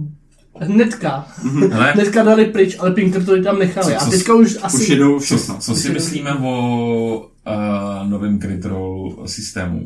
[0.59, 1.27] hnedka,
[1.71, 3.85] Hele, hnedka dali pryč, ale Pinkertony tam nechali.
[3.93, 4.77] Co- A co- teďka už asi...
[4.77, 5.57] Už jedou co, všechno.
[5.59, 9.85] co si myslíme o uh, novém Critrol systému?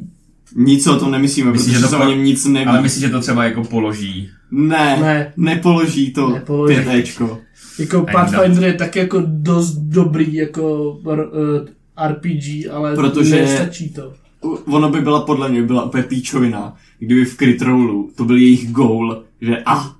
[0.55, 2.65] Nic o tom nemyslíme, Myslíš, protože že se to o po- něm nic neví.
[2.65, 4.29] Ale myslíš, že to třeba jako položí?
[4.51, 5.33] Ne, Ne.
[5.37, 6.75] nepoloží to Nepoloží.
[6.75, 7.37] 5Ečko.
[7.79, 11.15] Jako Pathfinder je tak jako dost dobrý jako uh,
[12.07, 14.13] RPG, ale Protože- nestačí to.
[14.65, 18.71] Ono by byla podle mě byla úplně píčovina, kdyby v Crit Rollu to byl jejich
[18.71, 19.91] goal, že a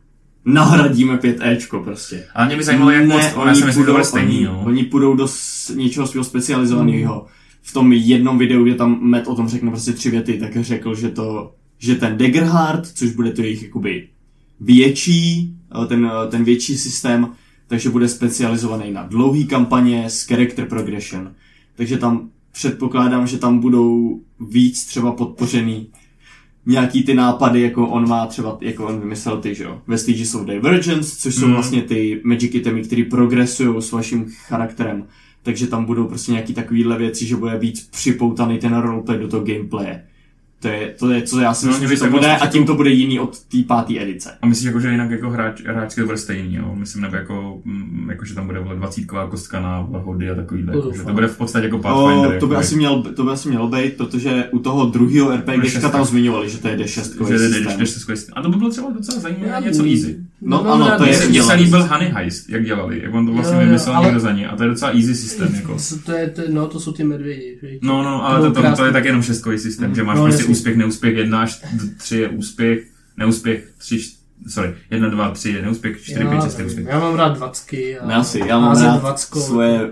[0.45, 2.25] nahradíme 5Ečko prostě.
[2.35, 4.63] Ale mě by zajímalo, jak moc, myslím, že to bude stejný, oni, no.
[4.65, 7.25] oni půjdou do s- něčeho svého specializovaného.
[7.61, 10.95] V tom jednom videu, kde tam Matt o tom řekne prostě tři věty, tak řekl,
[10.95, 14.07] že to, že ten Daggerheart, což bude to jejich jakoby
[14.59, 17.29] větší, eh, ten, eh, ten větší systém,
[17.67, 21.31] takže bude specializovaný na dlouhý kampaně s character progression.
[21.75, 25.87] Takže tam předpokládám, že tam budou víc třeba podpořený
[26.65, 30.45] nějaký ty nápady, jako on má třeba, jako on vymyslel ty, že jo, Vestiges of
[30.45, 31.53] Divergence, což jsou Mm.
[31.53, 35.07] vlastně ty magic itemy, které progresují s vaším charakterem.
[35.43, 39.43] Takže tam budou prostě nějaký takovýhle věci, že bude víc připoutaný ten roleplay do toho
[39.45, 40.03] gameplaye.
[40.61, 42.75] To je, to je, co já si No, myslím, že to bude a tím to
[42.75, 44.29] bude jiný od té páté edice.
[44.41, 46.75] A myslíš, jako, že jinak jako hráč, hráčky to bude stejný, jo?
[46.75, 50.73] Myslím, nebo jako, mm, jako že tam bude vole 20 kostka na hody a takovýhle.
[50.73, 52.37] To Jako, že to bude v podstatě jako Pathfinder.
[52.37, 55.35] O, to, by jako, asi měl, to by asi mělo být, protože u toho druhého
[55.37, 55.89] RPGčka šestka.
[55.89, 58.33] tam zmiňovali, že to je D6 že jde- systém.
[58.35, 60.17] A to by bylo třeba docela zajímavé, něco easy.
[60.41, 63.55] No, ano, to je- Mně se líbil Honey Heist, jak dělali, jak on to vlastně
[63.55, 64.47] Jo, jo, vymyslel ale- někdo za ně.
[64.47, 65.77] A to je docela easy systém, jako.
[66.05, 67.59] To je, to, no, to jsou ty medvědi.
[67.81, 68.85] No, no, ale To to, to, to krásný.
[68.85, 70.43] je tak jenom šestkový systém, že máš No, prostě.
[70.49, 71.61] Úspěch, neúspěch, jedna až
[71.97, 74.01] tři je úspěch, neúspěch, tři,
[74.47, 76.87] sorry, jedna, dva, tři je neúspěch, čtyři, pět, já, šest je úspěch.
[76.87, 77.99] já mám rád dvacky.
[77.99, 79.39] A Ne, asi, já mám rád dvackou.
[79.41, 79.91] svoje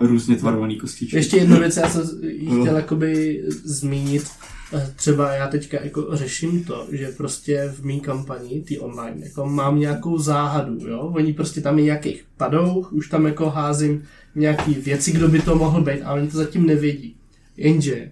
[0.00, 1.16] různě tvarované kostičky.
[1.16, 2.02] Ještě jednu věc, já jsem
[2.60, 4.24] chtěl jakoby zmínit.
[4.72, 9.46] Eh, Třeba já teďka jako řeším to, že prostě v mý kampani, ty online, jako
[9.46, 10.98] mám nějakou záhadu, jo?
[11.14, 14.02] Oni prostě tam je nějakých padouch, už tam jako házím
[14.34, 17.16] nějaký věci, kdo by to mohl být, ale oni to zatím nevědí.
[17.56, 18.10] Jenže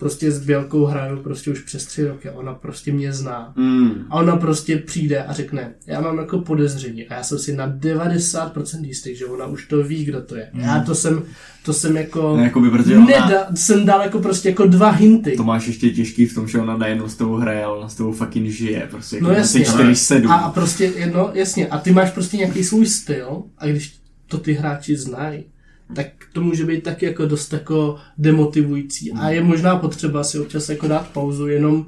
[0.00, 3.52] prostě s Bělkou hraju prostě už přes tři roky, ona prostě mě zná.
[3.56, 3.90] Mm.
[4.10, 7.68] A ona prostě přijde a řekne, já mám jako podezření a já jsem si na
[7.68, 10.48] 90% jistý, že ona už to ví, kdo to je.
[10.52, 10.62] Hmm.
[10.64, 11.22] Já to jsem,
[11.64, 15.36] to jsem jako, Ne, jakoby, protože ona, neda, jsem dal jako prostě jako dva hinty.
[15.36, 17.94] to máš ještě těžký v tom, že ona nejenom s tebou hraje, ale ona s
[17.94, 18.88] tebou fucking žije.
[18.90, 19.64] Prostě jako No jasně.
[19.64, 23.94] 4 A, a prostě, no jasně, a ty máš prostě nějaký svůj styl a když
[24.26, 25.44] to ty hráči znají,
[25.94, 30.68] tak to může být taky jako dost jako demotivující a je možná potřeba si občas
[30.68, 31.86] jako dát pauzu jenom,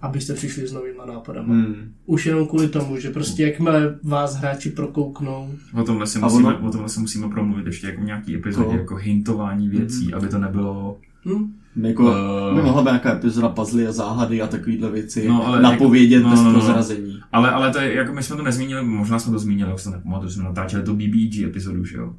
[0.00, 1.54] abyste přišli s novýma nápadama.
[1.54, 1.74] Hmm.
[2.06, 6.68] Už jenom kvůli tomu, že prostě jakmile vás hráči prokouknou, O tomhle, si musíme, ono-
[6.68, 8.76] o tomhle se musíme promluvit ještě jako nějaký epizodě, To.
[8.76, 10.96] jako hintování věcí, aby to nebylo...
[11.26, 12.14] hm, Jako,
[12.52, 12.54] Eh.
[12.54, 15.28] by mohla být nějaká epizoda puzzle a záhady a takovýhle věci.
[15.28, 16.58] No, ale napovědět jako- no, bez no, no, no.
[16.58, 17.20] prozrazení.
[17.32, 19.90] Ale, ale to je, jako my jsme to nezmínili, možná jsme to zmínili, už se
[19.90, 22.14] nepamatuju, že jsme natáčeli tu BBG epizodu, že jo?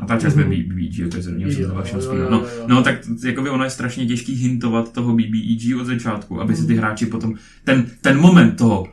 [0.00, 0.50] Natáčeli jsme Mhm.
[0.50, 0.98] BBG
[1.36, 2.24] něco Jo, to dalšího jo, vzpomněl.
[2.24, 2.64] jo, No, jo.
[2.66, 6.74] no, tak jako ono je strašně těžký hintovat toho BBEG od začátku, aby si ty
[6.74, 7.34] hráči potom,
[7.64, 8.86] ten, ten moment toho,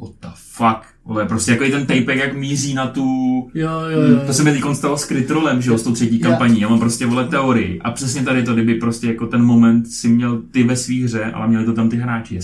[0.00, 3.04] what the fuck, vole, prostě jako i ten tapek, jak míří na tu,
[3.54, 4.20] jo, jo, jo.
[4.26, 6.78] to se mi teď stalo s Krytrolem, že jo, s tou třetí kampaní, já mám
[6.80, 7.80] prostě, vole, teorii.
[7.80, 11.24] A přesně tady to, kdyby prostě jako ten moment si měl ty ve svý hře,
[11.24, 12.40] ale měli to tam ty hráči, je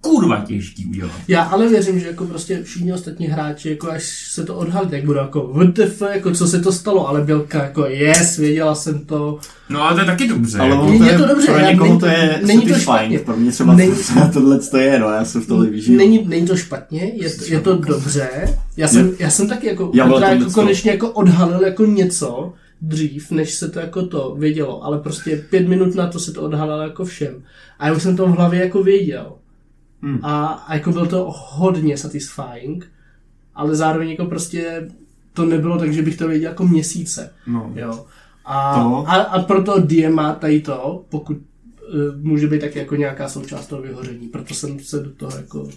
[0.00, 1.12] kurva těžký udělat.
[1.28, 5.04] Já ale věřím, že jako prostě všichni ostatní hráči, jako až se to odhalí, tak
[5.04, 9.38] budou jako WTF, jako co se to stalo, ale Bělka jako yes, věděla jsem to.
[9.68, 10.58] No ale to je taky dobře.
[10.58, 10.82] Ale jako.
[10.82, 13.18] ono Je to dobře, pro někoho to je není to špatně.
[13.18, 13.92] pro mě třeba Není-
[14.32, 15.96] tohle to je, no, já jsem v tohle vyžil.
[15.96, 18.28] Není, není to špatně, je to, je to dobře.
[18.76, 23.30] Já jsem, já jsem taky jako, Já jako to- konečně jako odhalil jako něco dřív,
[23.30, 26.82] než se to jako to vědělo, ale prostě pět minut na to se to odhalilo
[26.82, 27.42] jako všem.
[27.78, 29.32] A já už jsem to v hlavě jako věděl.
[30.02, 30.18] Hmm.
[30.22, 32.92] A, a jako bylo to hodně satisfying,
[33.54, 34.88] ale zároveň jako prostě
[35.32, 37.32] to nebylo tak, že bych to věděl jako měsíce.
[37.46, 37.72] No.
[37.74, 38.06] Jo.
[38.44, 39.04] A, To?
[39.08, 41.42] a, a proto DM má tady to, pokud uh,
[42.22, 44.28] může být taky jako nějaká součást toho vyhoření.
[44.28, 45.68] Proto jsem se do toho jako...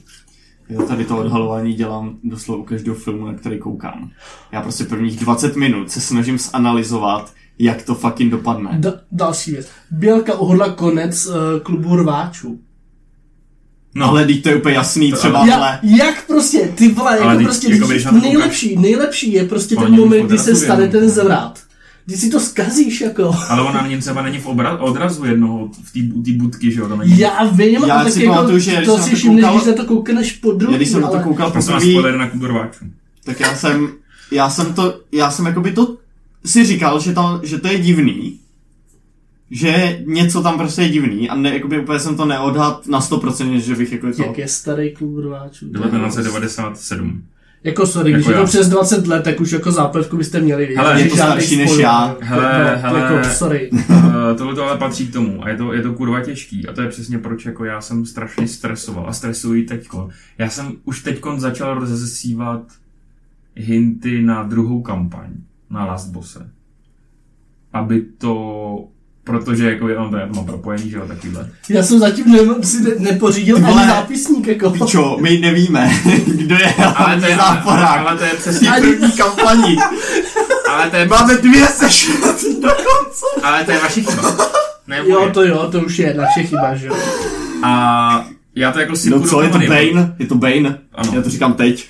[0.70, 4.12] Já tady to odhalování dělám doslova u každého filmu, na který koukám.
[4.52, 8.70] Já prostě prvních 20 minut se snažím zanalizovat, jak to fucking dopadne.
[8.80, 9.68] Da, další věc.
[9.92, 12.60] Bělka uhodla konec uh, klubu rváčů.
[13.96, 17.38] No, Ale teď to je úplně jasný, třeba Ja, jak prostě, ty vole, Ale jako
[17.38, 20.28] teď- prostě, jako když když na to koukáš- nejlepší, nejlepší je prostě Ale ten moment,
[20.28, 20.92] kdy se odrazu stane jenom.
[20.92, 21.60] ten zvrat.
[22.06, 23.36] Když si to zkazíš, jako.
[23.50, 27.00] ale ona není třeba není v obra- odrazu jednoho, v té budky, že jo, tam
[27.00, 27.20] není.
[27.20, 29.44] Já vím, Já ale tak si jako, pamatuju, že to jsem si na to všimneš,
[29.46, 31.24] koukal- když na to koukneš po druhý, Já když jsem na to ale...
[31.24, 32.86] koukal poprvé, spoiler na klubu rváčů.
[33.26, 33.90] tak já jsem,
[34.32, 35.96] já jsem to, já jsem jakoby to
[36.46, 38.40] si říkal, že, tam, že to je divný,
[39.52, 43.58] že něco tam prostě je divný a ne, jakoby úplně jsem to neodhad na 100%,
[43.58, 44.24] že bych jako to...
[44.24, 45.72] Jak je starý klub rváčů?
[45.72, 47.24] 1997.
[47.64, 48.40] Jako sorry, Jako když je já.
[48.40, 50.82] to přes 20 let, tak už jako zápletku byste měli vědět.
[50.82, 52.18] Hele, je to starší než já.
[52.22, 53.00] Hele, no, hele.
[53.00, 53.70] Jako, sorry.
[53.72, 56.74] Uh, tohle to ale patří k tomu a je to, je to kurva těžký a
[56.74, 60.10] to je přesně proč jako já jsem strašně stresoval a stresuji teďko.
[60.38, 62.62] Já jsem už teďkon začal rozesívat
[63.56, 65.30] hinty na druhou kampaň,
[65.70, 66.50] na Last Bosse.
[67.74, 68.88] Aby to,
[69.30, 71.50] protože jako já mám, já to mám propojený, že jo, takovýhle.
[71.70, 73.88] Já jsem zatím ne, si ne, nepořídil Ty ani vole.
[73.88, 74.70] zápisník, jako.
[74.70, 75.92] Pičo, my nevíme,
[76.26, 78.08] kdo je Ale to je, ale, záporák.
[78.08, 79.78] ale to je přesně, první kampani.
[80.70, 83.26] ale to je, Máme dvě sešety dokonce.
[83.44, 84.38] ale to je vaše chyba.
[84.88, 85.32] Ne, Jo, moje.
[85.32, 86.96] to jo, to už je naše chyba, že jo.
[87.64, 88.26] A
[88.56, 90.16] já to jako si No co, je to Bane?
[90.20, 90.78] Je to Bane?
[90.96, 91.12] Ano.
[91.16, 91.86] Já to říkám teď.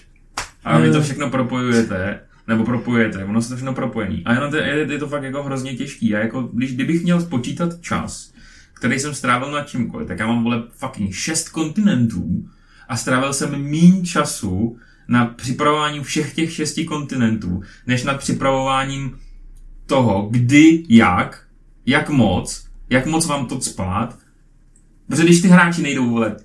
[0.64, 1.02] A vy to Eh.
[1.02, 2.20] všechno propojujete,
[2.50, 4.26] nebo propojujete, ono se všechno propojený.
[4.26, 6.16] A jenom to, je, je to fakt jako hrozně těžký.
[6.16, 8.34] A jako, když, kdybych měl spočítat čas,
[8.74, 12.50] který jsem strávil na čímkoliv, tak já mám vole fucking šest kontinentů
[12.88, 14.78] a strávil jsem méně času
[15.08, 19.18] na připravování všech těch šesti kontinentů, než nad připravováním
[19.86, 21.44] toho, kdy, jak,
[21.86, 24.18] jak moc, jak moc vám to spát.
[25.10, 26.36] Protože když ty hráči nejdou, vole,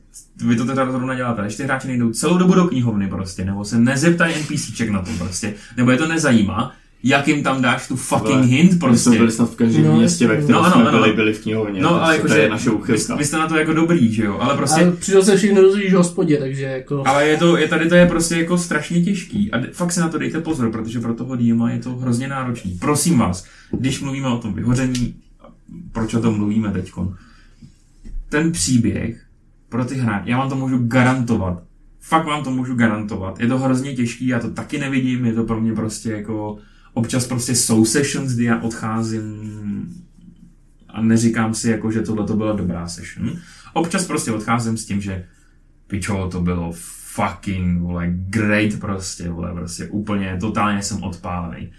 [0.46, 3.64] vy to teda zrovna děláte, když ty hráči nejdou celou dobu do knihovny prostě, nebo
[3.64, 6.72] se nezeptají NPCček na to prostě, nebo je to nezajímá,
[7.06, 9.10] jak jim tam dáš tu fucking Vole, hint My jsme prostě.
[9.10, 10.98] byli snad v každém No, městě, ve kterém No, ano, jsme ano.
[10.98, 11.80] byli, byli v knihovně.
[11.82, 13.14] No, ale jakože to je naše vy, úchylka.
[13.16, 14.80] vy, jste na to jako dobrý, že jo, ale prostě...
[14.80, 17.02] Ale přišel se všechno dozvíš v hospodě, takže jako...
[17.06, 20.00] Ale je to, je tady to je prostě jako strašně těžký a d- fakt si
[20.00, 22.78] na to dejte pozor, protože pro toho DMA je to hrozně náročný.
[22.80, 25.14] Prosím vás, když mluvíme o tom vyhoření,
[25.92, 27.14] proč o tom mluvíme teďkon,
[28.34, 29.26] ten příběh
[29.68, 31.62] pro ty hráče, já vám to můžu garantovat,
[32.00, 35.44] fakt vám to můžu garantovat, je to hrozně těžký, já to taky nevidím, je to
[35.44, 36.58] pro mě prostě jako,
[36.94, 39.24] občas prostě jsou sessions, kdy já odcházím
[40.88, 43.32] a neříkám si jako, že tohle to byla dobrá session.
[43.72, 45.24] Občas prostě odcházím s tím, že
[45.86, 46.72] pičo, to bylo
[47.14, 51.70] fucking, vole, great prostě, vole, prostě úplně, totálně jsem odpálený.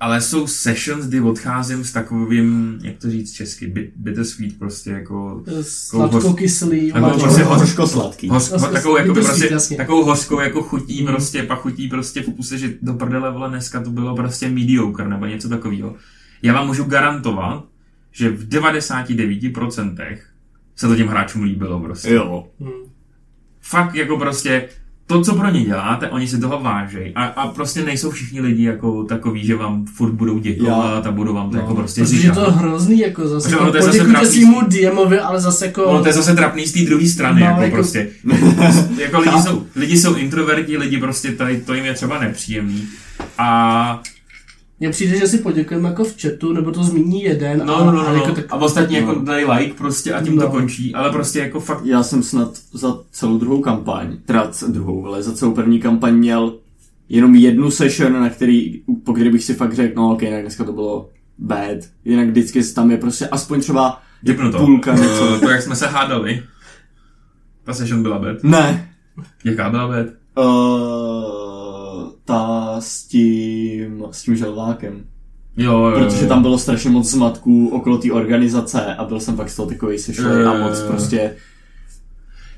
[0.00, 5.42] Ale jsou sessions, kdy odcházím s takovým, jak to říct česky, bit, bittersweet prostě jako
[5.62, 8.28] Sladkokyslý, Takovou prostě hoř- Hořko-sladký.
[8.28, 9.76] Hoř, takovou, jako prostě, jasně.
[9.76, 11.06] takovou hořkou jako chutí Mm.
[11.06, 15.26] prostě, pachutí prostě v puse, že do prdele vole dneska to bylo prostě mediocre nebo
[15.26, 15.94] něco takového.
[16.42, 17.64] Já vám můžu garantovat,
[18.12, 20.18] že v 99%
[20.76, 22.10] se to těm hráčům líbilo prostě.
[22.14, 22.48] Jo.
[22.60, 22.70] Hmm.
[23.60, 24.68] Fakt jako prostě
[25.06, 27.12] to, co pro ně děláte, oni si toho vážejí.
[27.14, 31.34] A, a prostě nejsou všichni lidi jako takový, že vám furt budou děkovat a budou
[31.34, 32.34] vám to No, jako prostě Protože je říkat.
[32.34, 33.48] to hrozný, jako zase.
[33.48, 34.28] Protože Jako je zase trapný.
[34.28, 35.84] svýmu DMovi, ale zase jako...
[35.84, 38.08] Ono to je zase trapný z té druhé strany, No, jako, jako- prostě.
[38.98, 42.84] jako lidi jsou, lidi jsou introverti, lidi prostě tady, to jim je třeba nepříjemný.
[43.38, 44.00] A
[44.80, 47.62] Mně přijde, že si poděkujeme jako v chatu, nebo to zmíní jeden.
[47.66, 48.34] no, a, no, no, a no, jako no.
[48.34, 49.06] tak, a ostatní no.
[49.06, 50.50] jako dají like prostě a tím to No.
[50.50, 55.22] končí, ale prostě jako fakt Já jsem snad za celou druhou kampaň, teda druhou, ale
[55.22, 56.54] za celou první kampaň měl
[57.08, 60.64] jenom jednu session, na který, po který bych si fakt řekl, no ok, tak dneska
[60.64, 61.08] to bylo
[61.38, 61.78] bad.
[62.04, 64.58] Jinak vždycky tam je prostě aspoň třeba Vypnu to.
[64.58, 65.40] půlka Eh, něco.
[65.40, 66.42] to, jak jsme se hádali.
[67.64, 68.36] Ta session byla bad.
[68.42, 68.90] Ne,
[69.44, 70.06] Jaká byla bad?
[70.38, 71.43] uh,
[72.24, 75.04] ta s tím, s tím želvákem.
[75.56, 75.92] Jo, jo.
[75.98, 79.68] Protože tam bylo strašně moc zmatků okolo té organizace a byl jsem pak z toho
[79.68, 80.86] takový sešlej a moc jo.
[80.86, 81.36] prostě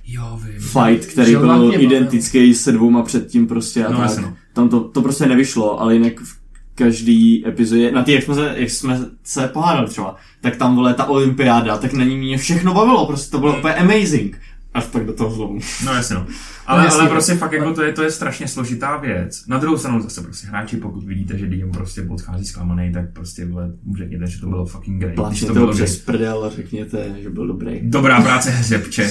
[0.09, 0.61] Jo, vím.
[0.61, 4.03] fight, který Želvák byl identický se dvouma předtím prostě a No, tak.
[4.07, 4.37] jasně, no.
[4.53, 6.37] Tam to, to prostě nevyšlo, ale jinak v
[6.75, 10.95] každý epizodě, na ty, jak jsme, se, jak jsme se pohádali třeba, tak tam vole
[10.95, 13.59] ta olympiáda, tak na ní mě všechno bavilo, prostě to bylo Hmm.
[13.59, 14.41] úplně amazing.
[14.77, 15.59] Až pak do toho zlomu.
[15.85, 16.27] No jasně no.
[16.67, 17.11] Ale, jasně, ale no.
[17.11, 19.47] prostě fakt jako to je, to je strašně složitá věc.
[19.47, 23.47] Na druhou stranu zase prostě hráči, pokud vidíte, že DM prostě odchází zklamaný, tak prostě
[23.47, 25.13] vole, řekněte, že to bylo fucking great.
[25.13, 27.81] Když Plačněte to bylo přes prdel a řekněte, že byl dobrý.
[27.83, 29.11] Dobrá práce hřebče.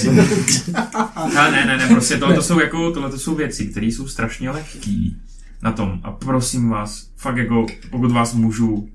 [1.14, 5.16] Ale ne, ne, ne, prostě tohle jsou jako, tohle jsou věci, které jsou strašně lehký
[5.62, 6.00] na tom.
[6.02, 8.88] A prosím vás, fakt jako, pokud vás můžu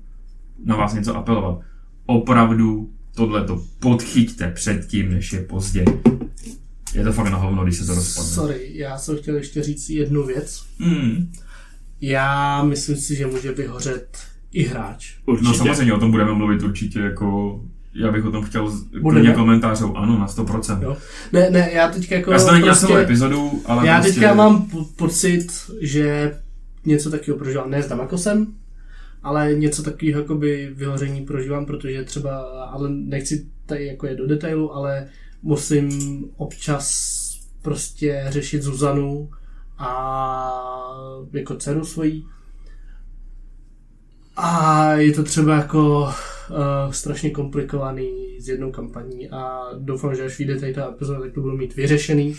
[0.64, 1.58] na vás něco apelovat,
[2.06, 5.84] opravdu tohleto podchyťte předtím, než je pozdě.
[6.94, 8.30] Je to fakt na hovno, když se to rozpadne.
[8.30, 10.64] Sorry, já jsem chtěl ještě říct jednu věc.
[10.78, 11.32] Mm.
[12.00, 14.18] Já myslím si, že může vyhořet
[14.52, 15.14] i hráč.
[15.26, 15.48] Určitě.
[15.48, 17.60] No samozřejmě o tom budeme mluvit určitě jako
[17.94, 18.72] já bych o tom chtěl
[19.10, 20.82] klidně komentářů, ano, na 100%.
[20.82, 20.96] Jo.
[21.32, 24.12] Ne, ne, já teďka jako Já jsem prostě, epizodu, ale já prostě...
[24.20, 25.46] teďka mám po- pocit,
[25.80, 26.34] že
[26.84, 28.46] něco takového prožívám, ne s Damakosem,
[29.22, 32.38] ale něco takového jakoby vyhoření prožívám, protože třeba,
[32.72, 35.06] ale nechci tady jako je do detailu, ale
[35.42, 35.90] musím
[36.36, 37.12] občas
[37.62, 39.30] prostě řešit Zuzanu
[39.78, 40.52] a
[41.32, 42.26] jako dceru svojí.
[44.36, 46.02] A je to třeba jako
[46.50, 51.32] uh, strašně komplikovaný s jednou kampaní a doufám, že až vyjde tady ta epizoda, tak
[51.32, 52.36] to budu mít vyřešený.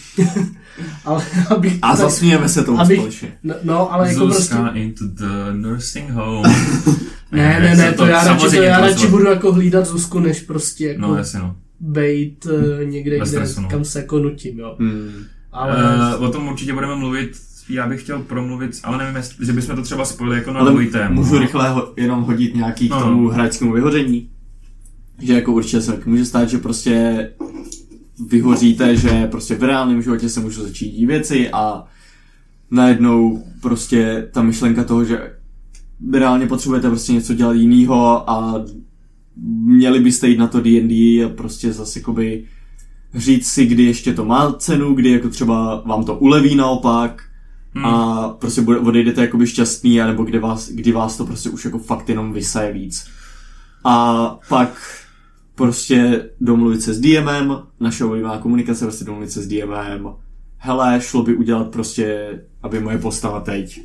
[1.05, 3.37] ale abych, A tak, zasmějeme se tomu abych- společně.
[3.43, 4.41] no, no, ale jako prostě...
[4.43, 6.55] Zuzka into the nursing home.
[7.31, 10.41] Ne, ne, ne, to, já radši, to já to radši budu jako hlídat Zuzku, než
[10.41, 11.55] prostě jako No, jasně no.
[11.83, 13.69] Bejt uh, někde, Bez kde, stresu, no.
[13.69, 14.75] kam se jako nutím, jo.
[14.79, 15.09] Hmm.
[15.51, 17.31] Ale Uh, o tom určitě budeme mluvit,
[17.69, 20.71] já bych chtěl promluvit, ale nevím, jestli, že bychom to třeba spojili jako na Ale
[20.71, 21.09] druhý téma.
[21.15, 23.01] můžu rychle ho, jenom hodit nějaký k No.
[23.01, 24.29] tomu hráčskému vyhoření.
[25.19, 27.29] Že jako určitě se může stát, že prostě
[28.29, 31.83] vyhoříte, že prostě v reálném životě se můžou začít dít věci a
[32.71, 35.33] najednou prostě ta myšlenka toho, že
[36.13, 38.65] reálně potřebujete prostě něco dělat jiného a
[39.65, 42.43] měli byste jít na to D&D a prostě zase jakoby
[43.13, 47.23] říct si, kdy ještě to má cenu, kdy jako třeba vám to uleví naopak
[47.75, 47.85] Hmm.
[47.85, 51.79] a prostě bude, odejdete jakoby šťastný, anebo kdy vás, kdy vás to prostě už jako
[51.79, 53.07] fakt jenom vysaje víc.
[53.83, 54.99] A pak
[55.55, 60.09] prostě domluvit se s DMem, naše oblíbená komunikace, prostě domluvit se s DMem,
[60.57, 63.81] hele, šlo by udělat prostě, aby moje postava teď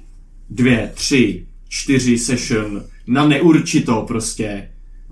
[0.51, 4.71] dvě, tři, čtyři session na neurčito prostě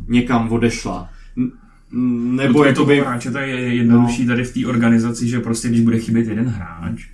[0.09, 1.09] někam odešla.
[1.37, 1.51] N-
[1.93, 2.97] n- nebo Nebo jakoby...
[2.99, 6.47] to hráče to je jednodušší tady v té organizaci, že prostě když bude chybět jeden
[6.49, 7.07] hráč,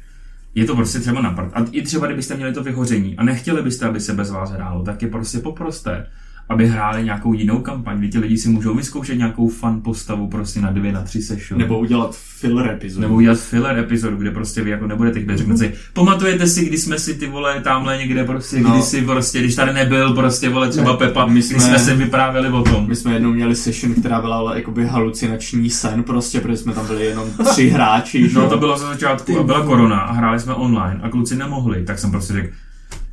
[0.54, 1.50] je to prostě třeba na prd.
[1.54, 4.82] A i třeba kdybyste měli to vyhoření a nechtěli byste, aby se bez vás hrálo,
[4.84, 6.06] tak je prostě poproste,
[6.52, 10.70] aby hráli nějakou jinou kampaň, ti lidi si můžou vyzkoušet nějakou fun postavu prostě na
[10.70, 11.60] dvě, na tři session.
[11.60, 13.00] Nebo udělat filler epizodu.
[13.02, 15.38] nebo udělat filler epizodu, kde prostě vy jako nebudete chybět.
[15.38, 18.70] Řeknete si, pamatujete si, kdy jsme si ty vole tamhle někde prostě, No.
[18.70, 21.94] když si prostě, když tady nebyl prostě vole třeba Ne, Pepa, my jsme- jsme, si
[21.94, 22.88] vyprávěli o tom.
[22.88, 26.86] My jsme jednou měli session, která byla ale jakoby halucinační sen prostě, protože jsme tam
[26.86, 30.54] byli jenom tři hráči, No to bylo za začátku a byla korona a hráli jsme
[30.54, 32.48] online a kluci nemohli, tak jsem prostě řekl,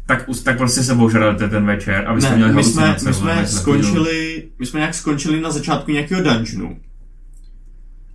[0.10, 3.48] tak, tak prostě se ožralete ten večer, aby jsme Ne, měli my jsme, my jsme
[3.48, 6.78] skončili, my jsme nějak skončili na začátku nějakého dungeonu.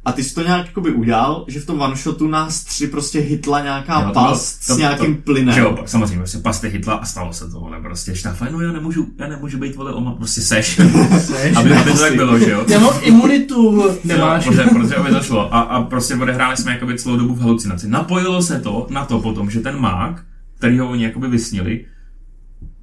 [0.05, 3.19] A ty jsi to nějak jakoby udělal, že v tom one shotu nás tři prostě
[3.21, 5.55] hitla nějaká Jo, past to- s nějakým to- plynem.
[5.55, 8.61] Že jo, pak samozřejmě, prostě pasty hitla a stalo se to, vole, prostě štafa, no
[8.61, 10.81] já nemůžu, já nemůžu být, vole, oma, prostě seš,
[11.21, 11.57] Seš.
[11.57, 12.65] aby, aby to tak bylo, že jo.
[12.69, 14.47] Já mám imunitu, nemáš.
[14.47, 15.55] Jo, protože, protože aby to šlo.
[15.55, 17.89] A, a prostě odehráli jsme jakoby celou dobu v halucinaci.
[17.89, 20.23] Napojilo se to na to potom, že ten mák,
[20.57, 21.85] který ho oni jakoby vysnili,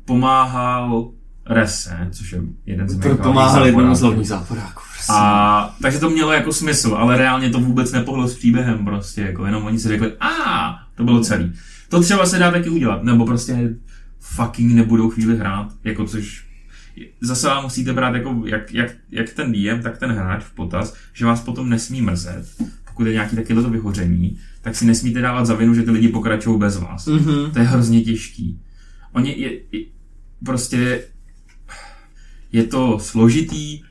[0.05, 1.11] pomáhal
[1.45, 4.81] Rese, což je jeden z mých pomáhal jednomu z hlavních záporáků.
[5.09, 9.45] A takže to mělo jako smysl, ale reálně to vůbec nepohlo s příběhem prostě, jako
[9.45, 11.53] jenom oni si řekli, a to bylo celý.
[11.89, 13.75] To třeba se dá taky udělat, nebo prostě
[14.19, 16.45] fucking nebudou chvíli hrát, jako což
[17.21, 20.95] zase vám musíte brát jako jak, jak, jak ten DM, tak ten hráč v potaz,
[21.13, 22.45] že vás potom nesmí mrzet,
[22.85, 26.59] pokud je nějaký takovéto vyhoření, tak si nesmíte dávat za vinu, že ty lidi pokračují
[26.59, 27.07] bez vás.
[27.07, 27.51] Mhm.
[27.53, 28.59] To je hrozně těžký.
[29.13, 29.85] Oni je, je,
[30.45, 31.03] prostě
[32.51, 33.81] je to složitý,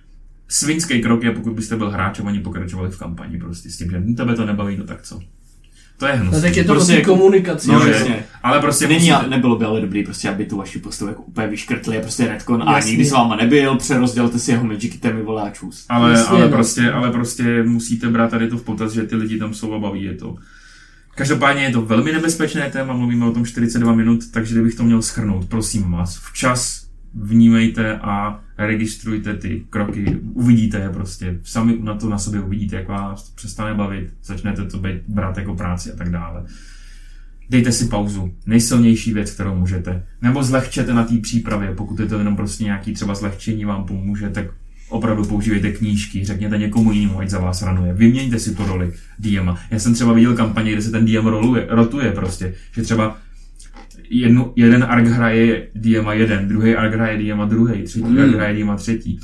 [0.48, 3.90] svinský krok je, pokud byste byl hráč a oni pokračovali v kampani prostě s tím,
[3.90, 5.20] že "Hm, tebe to nebaví, no tak co.
[5.98, 6.42] To je No, hnusný.
[6.42, 7.68] tak je to Prostě prostě jako- komunikaci.
[7.68, 7.92] No, je.
[7.94, 8.24] jasně.
[8.42, 11.22] Ale prostě Není, musíte, a nebylo by ale dobrý prostě, aby tu vaši postavu jako
[11.22, 15.22] úplně vyškrtli a prostě retcon a nikdy s váma nebyl, přerozdělte si jeho magicy temy
[15.22, 15.86] vole a čus.
[15.88, 16.48] ale, Jasně, ale, no.
[16.48, 19.78] prostě, ale prostě musíte brát tady to v potaz, že ty lidi tam jsou a
[19.78, 20.36] baví je to.
[21.20, 25.02] Každopádně je to velmi nebezpečné téma, mluvíme o tom 42 minut, takže kdybych to měl
[25.02, 32.08] schrnout, prosím vás, včas vnímejte a registrujte ty kroky, uvidíte je prostě, sami na to
[32.08, 35.96] na sobě uvidíte, jak vás to přestane bavit, začnete to být, brát jako práci a
[35.96, 36.44] tak dále.
[37.50, 40.06] Dejte si pauzu, nejsilnější věc, kterou můžete.
[40.22, 44.30] Nebo zlehčete na té přípravě, pokud je to jenom prostě nějaký třeba zlehčení vám pomůže,
[44.30, 44.46] tak
[44.91, 47.93] opravdu používejte knížky, řekněte někomu jinému, ať za vás ranuje.
[47.95, 49.49] Vyměňte si tu roli DM.
[49.70, 53.16] Já jsem třeba viděl kampaně, kde se ten DM roluje, rotuje prostě, že třeba
[54.11, 58.18] jednu, jeden ark hraje DM jeden, druhý ark hraje DM druhý, třetí Hmm.
[58.20, 59.20] ark hraje DM třetí.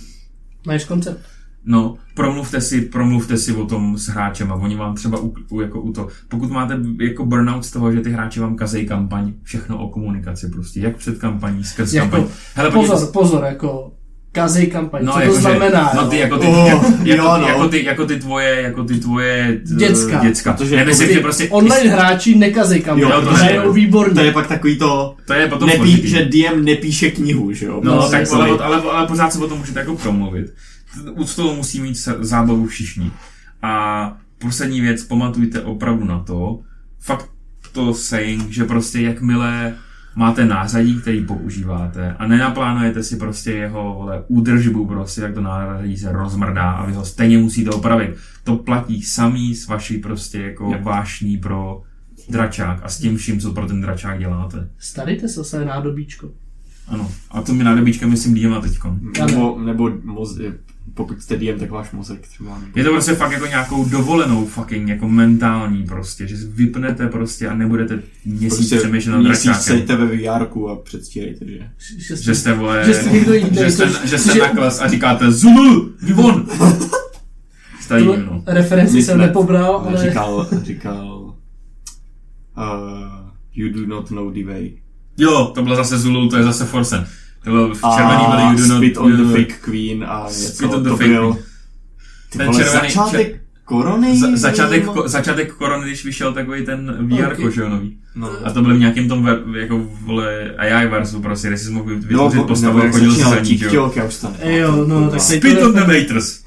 [0.67, 1.21] Máš koncept.
[1.69, 5.61] No, promluvte si, promluvte si o tom s hráčem a oni vám třeba u, u,
[5.61, 6.09] jako u to.
[6.29, 10.49] Pokud máte jako burnout z toho, že ty hráči vám kazejí kampaň, všechno o komunikaci
[10.51, 12.31] prostě, jak před kampaní, skrz Jako, kampaň.
[12.55, 13.93] Hele, Pozor, pozor, jako
[14.37, 15.05] kazej kampaň.
[15.05, 15.91] No, Co to jakože- znamená?
[15.97, 16.09] No jo?
[16.09, 17.49] ty jako ty, Oh, jako, jo, no.
[17.49, 20.25] jako, ty, jako ty tvoje, jako ty tvoje t- Děcka.
[20.25, 20.53] děcka.
[20.53, 23.73] Protože Nemyslím, jako že Ty prostě, online hráči nekazej kampaň, Jo, to to hrajou ne.
[23.73, 24.15] výborně.
[24.15, 26.09] To je pak takový to, to je potom nepí, složitý.
[26.09, 27.81] že DM nepíše knihu, že jo?
[27.85, 30.47] No, No, tak, ale, ale, ale, pořád se o tom můžete jako promluvit.
[31.13, 33.11] U toho musí mít zábavu všichni.
[33.63, 36.59] A poslední věc, pamatujte opravdu na to,
[37.01, 37.27] fakt
[37.73, 39.75] to saying, že prostě jakmile
[40.17, 45.97] máte nářadí, který používáte a nenaplánujete si prostě jeho vole, údržbu prostě, tak to nářadí
[45.97, 48.17] se rozmrdá a vy ho stejně musíte opravit.
[48.45, 50.83] To platí samý s vaší prostě jako Yep.
[50.83, 51.83] vášní pro
[52.29, 54.69] dračák a s tím vším, co pro ten dračák děláte.
[54.79, 56.31] Starejte se o své nádobíčko.
[56.89, 57.11] Ano.
[57.31, 59.01] A to mi nádobíčka myslím Dima teďkon.
[59.27, 60.39] Nebo, nebo moz,
[60.95, 62.59] pokud jste DM, tak váš mozek třeba.
[62.59, 62.71] Nebo...
[62.79, 67.49] Je to prostě fakt jako nějakou dovolenou fucking, jako mentální prostě, že si vypnete prostě
[67.49, 71.71] a nebudete měsíc prostě přemýšlet nad měsíc seďte ve VR a předstírejte, že?
[71.99, 73.51] Že, Že jste, vole, že jste někdo jiný.
[73.53, 76.47] že jste, to- že jste nakles a říkáte Zulu, jdi von!
[77.81, 78.43] Jste tohle jim, no.
[78.47, 80.09] Referenci jsem nepobral, ale...
[80.09, 81.35] Říkal, říkal,
[82.57, 84.73] uh, you do not know the way.
[85.19, 87.07] Jo, to bylo zase Zulu, to je zase Forsen.
[87.51, 88.77] Bylo v A červený byli You Do Not...
[88.79, 90.41] Spit on You the fake queen a něco.
[90.53, 91.45] Spit on the to fake byl, queen.
[92.33, 94.19] ty Ten vole, červený- začátek korony?
[94.19, 97.39] Za, začátek, ko, začátek korony, když vyšel takový ten VR, Ok.
[97.39, 97.53] okay.
[97.53, 97.97] že jo, nový.
[98.15, 98.31] No.
[98.45, 101.91] A to byl v nějakém tom, ver, jako, vole, AI verzu, prostě, kde jsi mohl
[101.97, 103.93] vytvořit postavu nebo a jak chodil začínal za ní, že jo.
[104.45, 106.45] Jo, no, tak Spit to on the Matrix.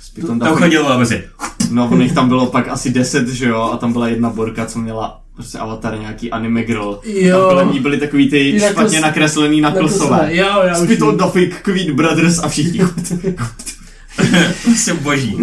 [0.00, 1.24] Spit on the Tam chodil a prostě,
[1.70, 4.66] No, on jich tam bylo pak asi 10, že jo, a tam byla jedna borka,
[4.66, 7.00] co měla prostě avatar nějaký anime girl.
[7.04, 7.38] Jo.
[7.40, 10.10] Tam kolem ní byly takový ty Ty špatně nakres- nakreslený naklsové.
[10.10, 11.18] nakreslené, jo, já už Spit on vím.
[11.18, 12.80] the fake Queen Brothers a všichni.
[14.64, 15.36] prostě boží.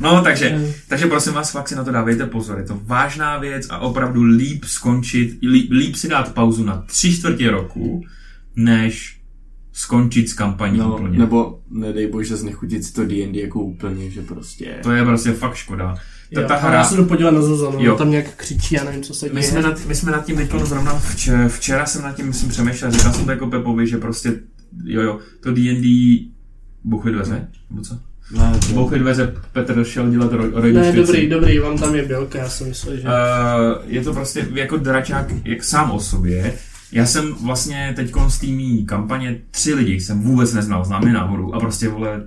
[0.00, 0.22] No.
[0.24, 2.58] Takže, takže prosím vás, fakt si na to dávejte pozor.
[2.58, 7.12] Je to vážná věc a opravdu líp skončit, líp, líp si dát pauzu na tři
[7.16, 8.02] čtvrtě roku,
[8.56, 9.18] než
[9.72, 11.18] skončit s kampaní No, úplně.
[11.18, 14.74] nebo nedej bože znechutit si to D&D jako úplně, že prostě...
[14.82, 15.94] To je prostě fakt škoda.
[16.34, 17.92] Ta, Jo, ta hra, Já se jdu podívat na Zuzanu, Jo.
[17.92, 19.34] ona tam nějak křičí, já nevím, co se děje.
[19.34, 22.48] My jsme, nad, my jsme nad tím teď zrovna včera, včera jsem nad tím myslím
[22.48, 24.32] přemýšlel, říkal jsem to jako Pepovi, že prostě,
[24.84, 26.32] jo jo, to D&D ví
[27.12, 27.98] dveře, nebo co?
[28.38, 28.52] Ne.
[28.72, 32.38] Bůh ví dveře, Petr šel dělat roj, roj Ne, dobrý, dobrý, vám tam je bělka,
[32.38, 33.02] já jsem myslel, že...
[33.02, 33.10] Uh,
[33.86, 36.54] je to prostě jako dračák jak sám o sobě.
[36.92, 38.46] Já jsem vlastně teď z té
[38.86, 42.22] kampaně tři lidi jsem vůbec neznal, znám je náhodou a prostě vole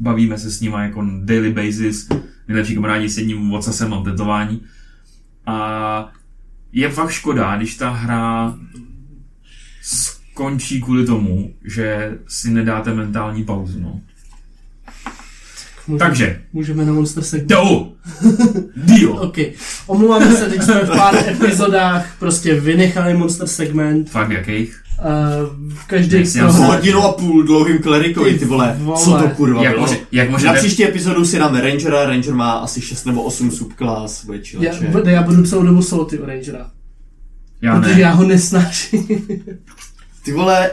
[0.00, 2.08] bavíme se s nimi jako on daily basis.
[2.48, 4.60] Nejlepší kamarádi s jedním vocasem mám tetování.
[5.46, 6.12] A
[6.72, 8.54] je fakt škoda, když ta hra
[9.82, 13.80] skončí kvůli tomu, že si nedáte mentální pauzu.
[13.80, 14.00] No.
[15.86, 17.48] Můžeme, Takže, Můžeme na Monster segment.
[17.48, 17.92] do!
[18.76, 19.12] Deal!
[19.20, 19.36] OK.
[19.86, 24.10] Omlouváme se, teď jsme v pár epizodách prostě vynechali Monster segment.
[24.10, 24.82] Fakt jakých?
[25.00, 28.76] Uh, každý jsem- Hodinu a půl dlouhým klerikovi, ty vole.
[28.78, 28.98] Vole.
[29.04, 29.86] Co to kurva Jak, bylo?
[29.86, 30.58] může, jak Na můžete...
[30.58, 35.12] příští epizodu si dáme Rangera, Ranger má asi 6 nebo 8 subklas, bude Já, bude-
[35.12, 36.70] já budu celou dobu solo ty Rangera.
[37.62, 38.00] Já protože ne.
[38.00, 39.08] já ho nesnáším.
[40.24, 40.70] Ty vole,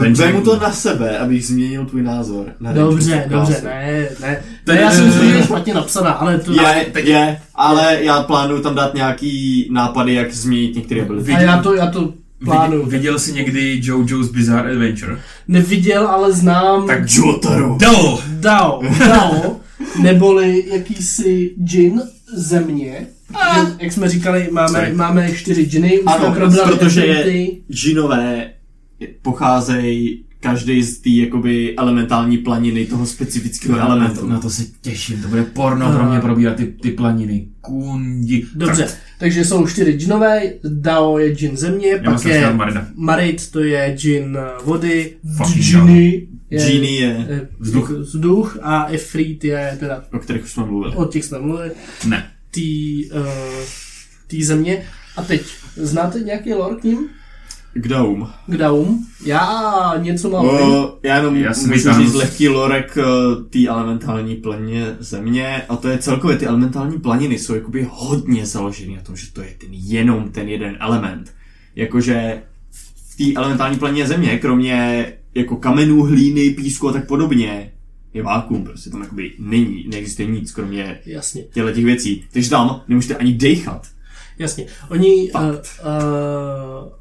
[0.00, 2.46] Ranger vemu to na sebe, abych změnil tvůj názor.
[2.60, 4.42] Na dobře, Ranger dobře, ne, ne.
[4.64, 6.52] Ten- ne já si myslím, že je špatně napsaná, ale to...
[6.52, 11.32] Je, je, ale já plánuju tam dát nějaký nápady, jak změnit některé ability.
[11.32, 12.12] A já to, já to
[12.44, 12.82] plánuju.
[12.84, 15.18] Viděl, viděl jsi někdy JoJo's Bizarre Adventure?
[15.48, 17.76] Neviděl, ale znám Tak Jotaro.
[17.80, 18.18] do!
[18.40, 19.56] Dao, Dao,
[20.02, 22.02] neboli jakýsi džin
[22.36, 23.06] země.
[23.54, 24.94] Že, jak jsme říkali, máme, Sorry.
[24.94, 26.34] máme čtyři džiny, Ano,
[26.76, 28.50] protože je džinové
[29.22, 34.26] pocházejí každý z té jakoby elementální planiny toho specifického elementu.
[34.28, 37.46] na to se těším, to bude porno pro A- mě probírat ty, ty planiny.
[37.64, 38.44] Kundi.
[38.54, 38.88] Dobře,
[39.18, 42.88] takže jsou čtyři džinové, Dao je džin země, Já pak je Marina.
[42.94, 45.16] Marit, to je džin eh, vody,
[45.52, 47.90] džiny je Genie je, eh, Vzduch.
[47.90, 50.94] vzduch a Efrit je teda, o kterých už jsme mluvili.
[50.96, 51.70] o těch jsme mluvili,
[52.08, 52.30] Ne.
[52.50, 53.20] tý, uh,
[54.26, 54.82] tý země.
[55.16, 55.42] A teď,
[55.76, 57.08] znáte nějaký lore k ním?
[57.74, 58.28] K Daum.
[58.46, 59.06] K Daum?
[59.24, 60.46] Já něco mám.
[60.46, 63.04] O, já jenom Já jsem můžu říct lehký lorek eh,
[63.50, 68.96] té elementální planě země a to je celkově ty elementální planiny jsou jakoby hodně založený
[68.96, 71.34] na tom, že to je ten jenom ten jeden element.
[71.76, 72.42] Jakože
[73.12, 77.72] v té elementální planině země, kromě jako kamenů, hlíny, písku a tak podobně,
[78.14, 82.24] je vákuum, prostě tam jakoby není, neexistuje nic, kromě Jasně, těchto těch věcí.
[82.32, 83.86] Takže tam nemůžete ani dechat.
[84.38, 84.66] jasně.
[84.90, 85.30] Oni...
[85.32, 85.80] Uh, Fakt.
[85.84, 86.92] uh,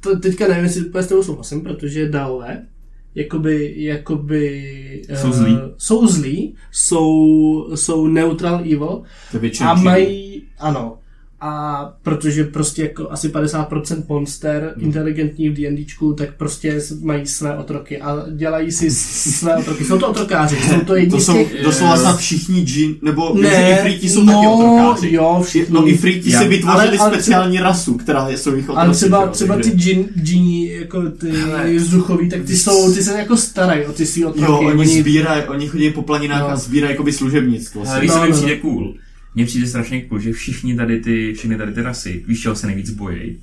[0.00, 2.66] to teďka nevím, jestli úplně s tebou souhlasím, protože Daové
[3.14, 5.58] jakoby, jakoby Jsou zlí.
[5.78, 9.02] jsou zlí, jsou, jsou neutral evil
[9.32, 10.97] To a mají, ano,
[11.40, 14.84] a protože prostě jako asi 50% monster Hmm.
[14.86, 19.84] inteligentní v D&Dčku, tak prostě mají své otroky a dělají si své otroky.
[19.84, 21.62] Jsou to otrokáři, jsou to jedni To jsou těch...
[21.64, 25.14] doslova snad všichni džin, nebo Ne, ifriti jsou no, taky otrokáři.
[25.14, 25.74] jo, všichni.
[25.74, 28.84] No ifriti si vytvořili ale- ale speciální rasu, která jsou jich otroci.
[28.86, 31.74] Ale třeba, třeba ty džin, džini, jako ty Hele.
[31.74, 34.52] vzduchový, tak ty jsou, ty se jako starají o ty svý otroky.
[34.64, 36.48] Jo, oni, sbírají, oni chodí po planinách No.
[36.48, 37.82] a sbírají jakoby služebnictvo.
[37.88, 38.94] Ale No, no, přijde cool?
[39.38, 42.66] Mně přijde strašně cool, že všichni tady ty, všechny tady ty rasy, víš, čeho se
[42.66, 43.36] nejvíc bojí?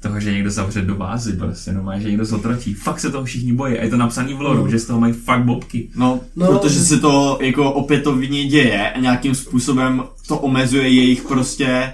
[0.00, 2.74] Toho, že někdo zavře do vázy, prostě, no má, že někdo zotrotí.
[2.74, 3.78] Fakt se toho všichni bojí.
[3.78, 4.70] A je to napsaný v loru, No.
[4.70, 5.88] že z toho mají fakt bobky.
[5.96, 6.46] No, No.
[6.46, 11.92] no, protože se to jako opětovně děje a nějakým způsobem to omezuje jejich prostě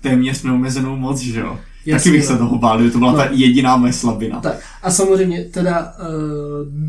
[0.00, 1.58] téměř neomezenou moc, že jo.
[1.92, 2.38] Taky bych se no.
[2.38, 3.18] toho bál, kdyby to byla No.
[3.18, 4.40] ta jediná moje slabina.
[4.40, 6.08] Tak a samozřejmě teda uh,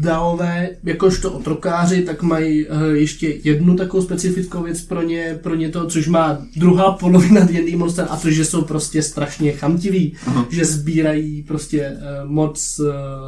[0.02, 5.70] Daové, jakožto otrokáři, tak mají uh, ještě jednu takovou specifickou věc pro ně, pro ně
[5.70, 10.46] to, což má druhá polovina D&D Monster a to, že jsou prostě strašně chamtiví, Aha.
[10.50, 12.88] že sbírají prostě uh, moc uh,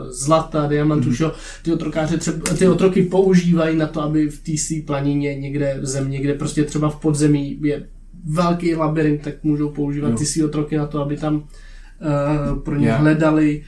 [0.10, 1.16] zlata, diamantů, mm.
[1.64, 6.20] Ty otrokáře třeba, ty otroky používají na to, aby v té planině někde v země,
[6.20, 7.84] kde prostě třeba v podzemí je
[8.26, 10.16] velký labirint, tak můžou používat Jo.
[10.18, 12.98] ty svý otroky na to, aby tam uh, pro ně Já.
[12.98, 13.64] hledali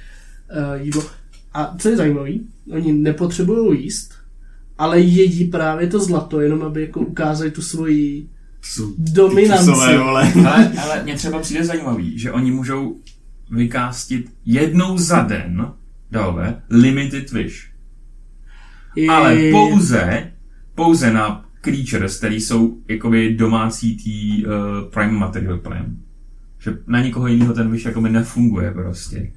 [0.75, 1.03] uh, jídlo.
[1.53, 2.29] A co je zajímavé,
[2.71, 4.13] oni nepotřebují jíst,
[4.77, 8.29] ale jedí právě to zlato, jenom aby jako ukázali tu svoji
[8.97, 9.71] dominanci.
[9.71, 10.31] Ale,
[10.83, 12.95] ale mně třeba přijde zajímavý, že oni můžou
[13.51, 15.67] vykástit jednou za den,
[16.11, 17.69] dále, limited wish.
[18.95, 20.31] I- Ale pouze,
[20.75, 24.51] pouze na creatures, který jsou jakoby domácí tý uh,
[24.89, 25.95] prime material plane.
[26.59, 29.31] Že na nikoho jiného ten wish jakoby nefunguje prostě.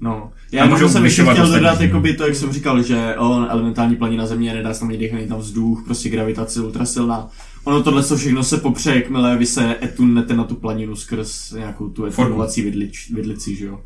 [0.00, 0.32] No.
[0.52, 3.46] A Já můžou můžu jsem ještě chtěl dodat, jakoby to, jak jsem říkal, že on
[3.50, 7.28] elementární planina země nedá se tam ani dýchaný tam vzduch, prostě gravitace ultra silná.
[7.64, 11.88] Ono tohle co všechno se popře, jakmile vy se etunete na tu planinu skrz nějakou
[11.88, 13.80] tu etunovací vidlič, vidlici, že jo.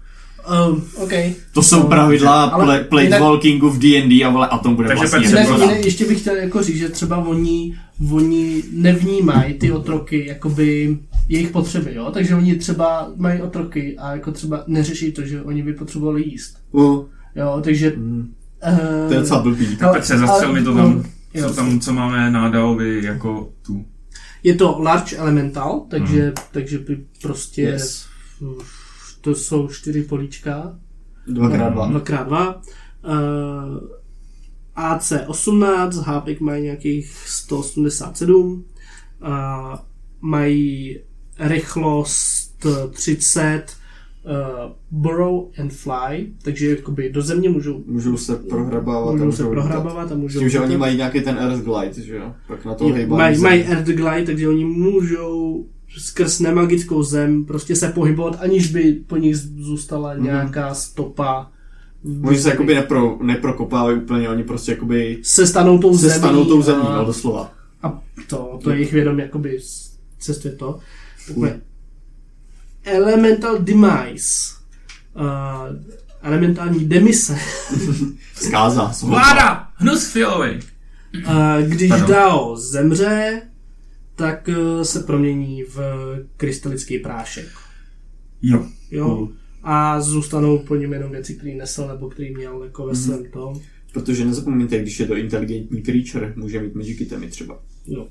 [0.69, 1.13] Um, OK.
[1.55, 4.89] To jsou No, pravidla ale plate jinak- walkingu v D&D a vole, a tom bude
[4.89, 7.79] Takže vlastně Jinak, jinak, ještě bych chtěl jako říct, že třeba oni,
[8.13, 12.11] oni nevnímají ty otroky jakoby jejich potřeby, jo?
[12.11, 16.57] Takže oni třeba mají otroky a jako třeba neřeší to, že oni by potřebovali jíst.
[16.73, 17.05] Uh,
[17.37, 17.93] Jo, takže...
[17.97, 18.35] mm,
[18.73, 19.77] Uh, to je docela blbý.
[19.77, 21.49] Tak Petře, zastřel mi to tam, jo.
[21.49, 23.85] co tam, co máme na Daovi jako tu.
[24.43, 26.33] Je to large elemental, takže, hmm.
[26.53, 27.63] takže by prostě...
[27.63, 28.07] Yes.
[29.21, 30.79] To jsou čtyři políčka.
[31.27, 31.91] Dvakrát dva.
[31.93, 32.55] 2x2.
[32.55, 33.79] Uh,
[34.75, 38.65] AC 18, HP mají nějakých 187.
[39.23, 39.29] Uh,
[40.21, 40.99] mají
[41.39, 43.63] rychlost 30,
[44.25, 49.15] uh, burrow and fly, takže jakoby do země můžou, Můžou se prohrabávat.
[49.21, 50.39] a můžou se prohrabávat a S můžou...
[50.41, 52.35] tím, že oni mají nějaký ten Earth Glide, že jo?
[52.49, 55.67] Pak na to Jo, mají, mají Earth Glide, takže oni můžou
[55.99, 60.25] skrz nemagickou zem prostě se pohybovat, aniž by po nich zůstala Mhm.
[60.25, 61.51] nějaká stopa.
[62.25, 66.19] Oni se jakoby nepro, neprokopávají úplně, oni prostě jakoby se stanou tou se zemí.
[66.19, 67.53] stanou tou zemí, a- no doslova.
[67.83, 69.59] A to, to je jejich vědom jakoby
[70.19, 70.79] cestuje to.
[71.29, 71.61] Takové
[72.85, 74.55] elemental demise.
[75.17, 75.77] Uh,
[76.23, 77.39] elementální demise.
[78.35, 78.93] Zkáza.
[79.03, 79.69] Vláda!
[79.75, 80.59] Hnus fialový!
[81.27, 81.33] Uh,
[81.69, 81.91] když.
[81.91, 83.43] Dao zemře,
[84.21, 85.79] tak uh, se promění v
[86.37, 87.49] krystalický prášek.
[88.43, 88.67] Jo.
[88.91, 89.05] Jo?
[89.05, 89.33] Cool.
[89.63, 93.61] A zůstanou po něm jenom věci, které nesl nebo který měl jako ve svém tom.
[93.93, 97.63] Protože nezapomeňte, když je to inteligentní creature, může mít magic itemy třeba.
[97.87, 98.09] Jo.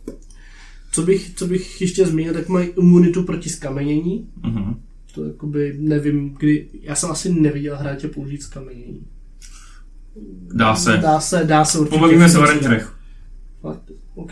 [0.91, 4.29] Co bych, co bych ještě zmínil, tak mají imunitu proti skamenění.
[4.43, 4.75] Mhm.
[5.13, 9.05] To jakoby nevím, kdy, já jsem asi neviděl hráče použít skamenění.
[10.53, 10.97] Dá se.
[10.97, 11.95] Dá se, dá se určitě.
[11.95, 12.95] Pobavíme se o rangerech.
[14.15, 14.31] OK.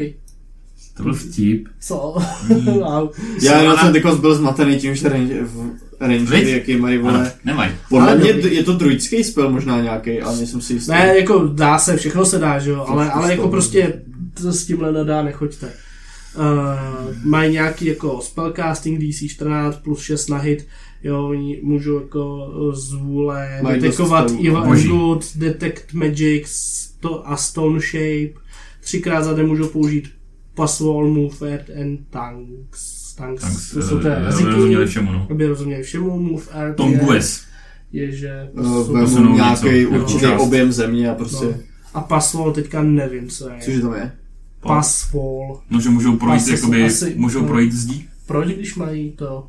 [0.98, 1.68] To byl vtip.
[1.82, 2.16] Co?
[2.20, 2.66] Hmm.
[2.66, 3.10] wow.
[3.42, 6.54] Já jenom jsem teď byl zmatený tím, že ranger, v- rangery, Viď?
[6.54, 7.32] jaký mají, vole.
[7.46, 7.72] nemají.
[7.90, 8.56] Podle Ale mě dobrý.
[8.56, 10.92] je to druidský spell možná nějaký, ale nejsem si jistý.
[10.92, 13.94] Ne, jako dá se, všechno se dá, že jo, ale, ale jako prostě
[14.42, 15.68] to s tímhle nedá, nechoďte.
[16.38, 16.44] Uh,
[17.24, 20.68] mají nějaký jako spellcasting DC 14 plus 6 na hit,
[21.04, 24.32] jo, oni můžou jako z vůle Mají detekovat.
[24.32, 24.84] Evil and.
[24.84, 28.40] Good, Detect Magic sto- a Stone Shape.
[28.82, 30.10] Třikrát za den můžou použít
[30.58, 32.98] Passwall, Move, Earth and Tanks.
[33.16, 35.28] Tanks, Tak to jsou ty eh, jazyky, rozuměli všemu, no.
[35.30, 37.20] aby rozuměli všemu, Move, Earth Tom je,
[37.92, 41.54] je, že jsou- Vemu posunou nějaký něco, určitý objem země a prostě, No.
[41.94, 43.56] a Passwall teďka nevím, co je.
[43.62, 44.12] cože tam je?
[44.62, 45.60] Passwall.
[45.70, 47.48] No, že můžou projít, Asi- jakoby, asi- můžou no.
[47.48, 49.48] projít zdí, Proč, když mají to?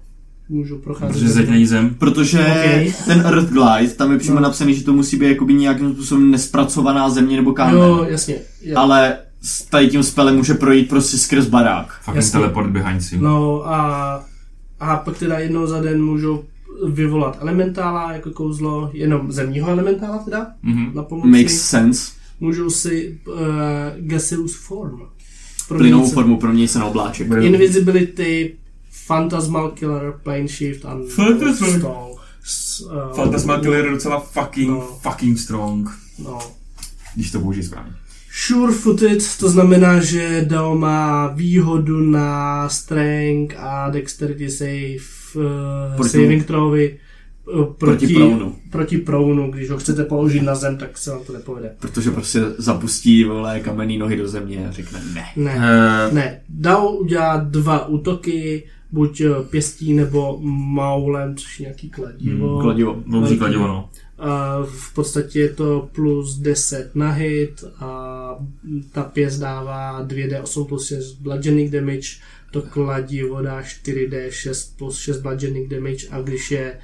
[0.48, 1.12] Můžou procházet.
[1.12, 1.94] protože zeď není zem.
[1.94, 2.92] Protože Okay.
[3.06, 4.40] ten Earth Glide, tam je přímo No.
[4.40, 7.74] napsaný, že to musí být jakoby nějakým způsobem nespracovaná země nebo kámen.
[7.76, 8.36] Jo, jasně.
[8.62, 8.78] Jo.
[8.78, 11.92] Ale s tady tím spelem může projít prostě skrz barák.
[12.00, 12.32] Fucking Jasně.
[12.32, 13.22] teleport behind scene.
[13.22, 14.24] No a,
[14.80, 16.44] a pak teda jednou za den můžou
[16.88, 20.90] vyvolat elementála jako kouzlo, jenom zemního elementála teda, Mhm.
[20.94, 21.28] na pomoci.
[21.28, 22.12] Makes sense.
[22.40, 23.34] Můžou si uh,
[23.98, 25.00] gaseous form.
[25.68, 27.28] Plynovou formu promění se na obláček.
[27.40, 28.54] Invisibility,
[29.06, 32.16] Phantasmal Killer, Plane Shift a Phantasmal- Stall.
[32.92, 34.80] Uh, Phantasmal Killer je docela fucking, No.
[35.02, 35.88] fucking strong.
[36.18, 36.38] No.
[37.14, 37.92] Když to použij správně.
[38.46, 44.96] Sure footed, to znamená, že Dao má výhodu na strength a dexterity save,
[45.36, 46.98] uh, Proti- saving throwy
[47.54, 47.76] uh, proti,
[48.06, 48.54] Proti prounu.
[48.70, 51.70] proti prounu, když ho chcete položit na zem, tak se vám to nepovede.
[51.80, 55.24] Protože prostě zapustí vole kamenný nohy do země a řekne ne.
[55.36, 55.54] Ne,
[56.08, 56.40] Uh, ne.
[56.48, 62.48] Dao udělá dva útoky buď eh, pěstí nebo maulem, což je nějaký kladivo.
[62.52, 63.02] Hmm, kladivo.
[63.06, 63.38] Velký.
[63.38, 63.88] kladivo, no.
[64.18, 68.34] A v podstatě je to plus 10 na hit a
[68.92, 72.08] ta pěst dává 2d8 plus 6 bludgeoning damage,
[72.52, 76.78] to kladivo dá 4d6 plus 6 bludgeoning damage a když je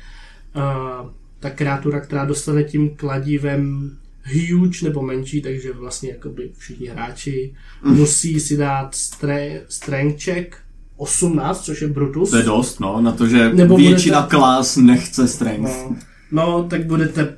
[0.57, 1.11] uh,
[1.41, 3.91] ta kreatura, která dostane tím kladivem
[4.33, 10.57] huge nebo menší, takže vlastně jakoby všichni hráči musí si dát stre- strength check
[10.97, 12.31] 18, což je Brutus.
[12.31, 15.63] To je dost, no, na to, že Nebo většina budete- klas nechce strength.
[15.91, 15.97] No,
[16.33, 17.35] no, tak budete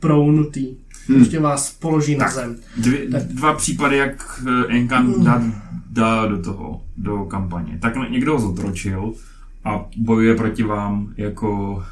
[0.00, 0.66] prounutý.
[1.08, 1.16] Hmm.
[1.18, 2.34] Prostě vás položí na Tak.
[2.34, 2.56] zem.
[2.76, 5.42] Dvě, dva případy, jak eh, Enkant dá,
[5.90, 7.78] dá do toho, do kampaně.
[7.82, 9.12] Tak někdo ho zotročil
[9.64, 11.82] a bojuje proti vám jako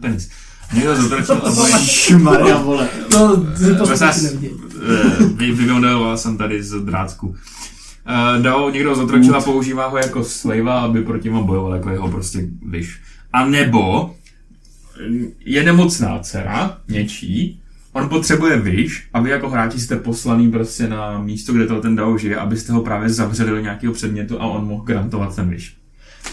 [0.00, 0.30] penis.
[0.74, 1.78] Někdo zotročil a bojuje...
[1.86, 2.88] Šmaria, vole.
[3.10, 4.50] To se Vás- poslední nevidí.
[5.20, 7.26] eh, vy- Vymodeloval jsem tady z Drácku.
[7.26, 12.08] Uh, dal, někdo zotročil a používá ho jako slejva, aby proti vám bojoval, jako jeho
[12.10, 13.00] prostě vyš.
[13.32, 14.25] A nebo eh,
[15.44, 17.60] je nemocná dcera, něčí,
[17.92, 21.96] on potřebuje vyš a vy jako hráči jste poslaný prostě na místo, kde to ten
[21.96, 25.75] Dao žije, abyste ho právě zavřeli do nějakého předmětu a on mohl grantovat ten vyš.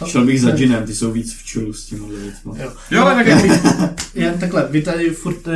[0.05, 2.51] Šel bych za džinem, ty jsou víc v čulu s těmi věcmi.
[2.63, 2.71] Jo.
[2.91, 3.27] Jo, ale tak.
[4.15, 5.53] Já, takhle, vy tady furt uh,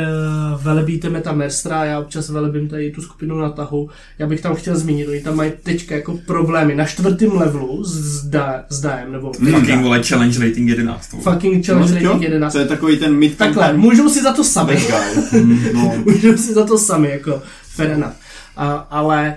[0.62, 3.90] velebíte Metamestra, já občas velebím tady tu skupinu na tahu.
[4.18, 8.24] Já bych tam chtěl zmínit, oni tam mají teďka jako problémy na čtvrtém levelu s,
[8.24, 11.12] da, s Daem, nebo Fucking vole, challenge rating 11.
[11.12, 11.24] vole.
[11.24, 12.52] fucking challenge No, jo, rating 11.
[12.52, 14.78] To je takový ten mid Takhle, můžou si za to sami.
[15.74, 15.94] no.
[16.04, 18.12] Můžou si za to sami, jako fair enough.
[18.56, 19.36] A, ale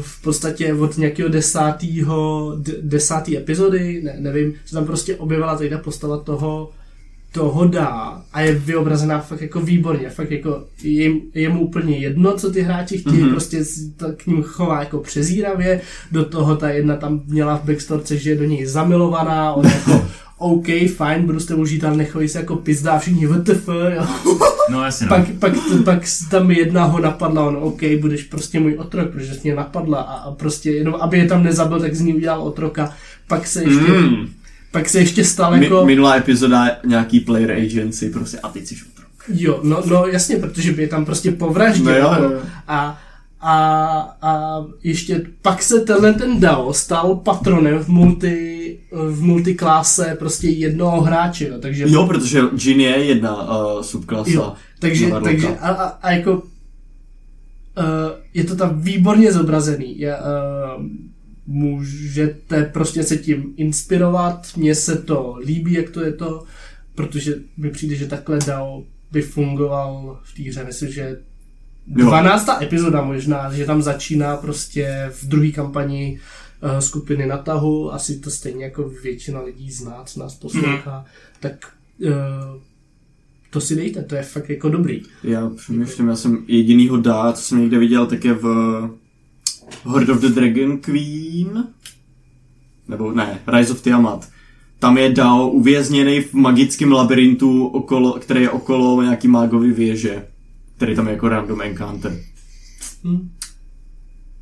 [0.00, 5.78] v podstatě od nějakého desátého, desátý epizody, ne, nevím, se tam prostě objevila tady ta
[5.78, 6.70] postava toho
[7.32, 12.36] toho dá a je vyobrazená fakt jako výborně, fakt jako je, je mu úplně jedno,
[12.36, 13.30] co ty hráči chtějí, mm-hmm.
[13.30, 13.64] prostě
[13.96, 15.80] to k ním chová jako přezíravě,
[16.12, 20.06] do toho ta jedna tam měla v backstorce, že je do něj zamilovaná, on jako
[20.38, 20.66] OK,
[20.96, 24.06] fajn, budu s tebou žít, ale nechoví se jako pizda a všichni WTF, jo.
[24.70, 25.16] No jasně, no.
[25.16, 25.52] Pak, pak,
[25.84, 30.00] pak tam jedna ho napadla, on OK, budeš prostě můj otrok, protože jsi mě napadla
[30.00, 32.94] a, a prostě jenom, aby je tam nezabil, tak z ní udělal otroka.
[33.28, 34.28] Pak se ještě, mm.
[34.72, 35.86] Pak se ještě stal Mi, jako...
[35.86, 39.08] minulá epizoda nějaký player agency, prostě a ty jsi otrok.
[39.28, 41.84] Jo, no, no jasně, protože by je tam prostě povraždil.
[41.84, 42.40] No jo, jo.
[42.68, 42.98] A,
[43.40, 43.56] a,
[44.22, 48.62] a ještě pak se tenhle ten Dao stal patronem v multi
[48.92, 54.30] v multikláse prostě jednoho hráče, jo, takže Jo, protože Jin je jedna uh, subklasa.
[54.30, 56.42] Jo, takže, takže a, a, a jako uh,
[58.34, 59.98] je to tam výborně zobrazený.
[59.98, 60.84] Je, uh,
[61.46, 66.44] můžete prostě se tím inspirovat, mně se to líbí, jak to je to,
[66.94, 70.64] protože mi přijde, že takhle DAO by fungoval v té hře.
[70.64, 71.16] Myslím, že
[71.86, 72.06] Jo.
[72.06, 72.48] 12.
[72.62, 76.20] epizoda možná, že tam začíná prostě v druhé kampani
[76.62, 81.04] uh, skupiny na tahu, asi to stejně jako většina lidí zná, co nás poslouchá, mm.
[81.40, 82.12] tak uh,
[83.50, 85.02] to si dejte, to je fakt jako dobrý.
[85.24, 88.46] Já přemýšlím, já jsem jedinýho dá, co jsem někde viděl, tak je v
[89.84, 91.64] Horde of the Dragon Queen,
[92.88, 94.28] nebo ne, Rise of Tiamat.
[94.78, 100.26] Tam je Dao uvězněný v magickém labirintu, okolo, který je okolo nějaký mágový věže,
[100.76, 102.18] který tam je jako random encounter.
[103.04, 103.30] Hm,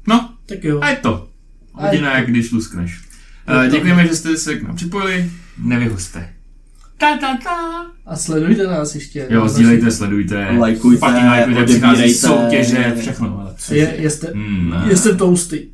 [0.06, 0.80] No, tak jo.
[0.82, 1.28] a je to.
[1.72, 3.00] Hodina, jak když luskneš.
[3.48, 3.70] Uh, to.
[3.70, 5.30] děkujeme, že jste se k nám připojili.
[5.58, 6.34] Nevyhoste.
[7.00, 7.86] Ta, ta, ta.
[8.06, 9.26] A sledujte nás ještě.
[9.30, 10.48] Jo, sdílejte, sledujte.
[10.58, 13.38] Lajkujte, fucking lajkujte, přichází soutěže, všechno.
[13.40, 13.54] Ale.
[13.70, 15.68] Je, jeste, Mm, jeste toasty.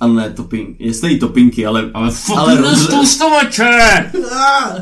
[0.00, 0.76] A ne topping.
[0.78, 1.90] Jestli i topinky, ale...
[1.94, 3.20] Ale fucking Ale ale roz-!
[4.32, 4.74] Ah!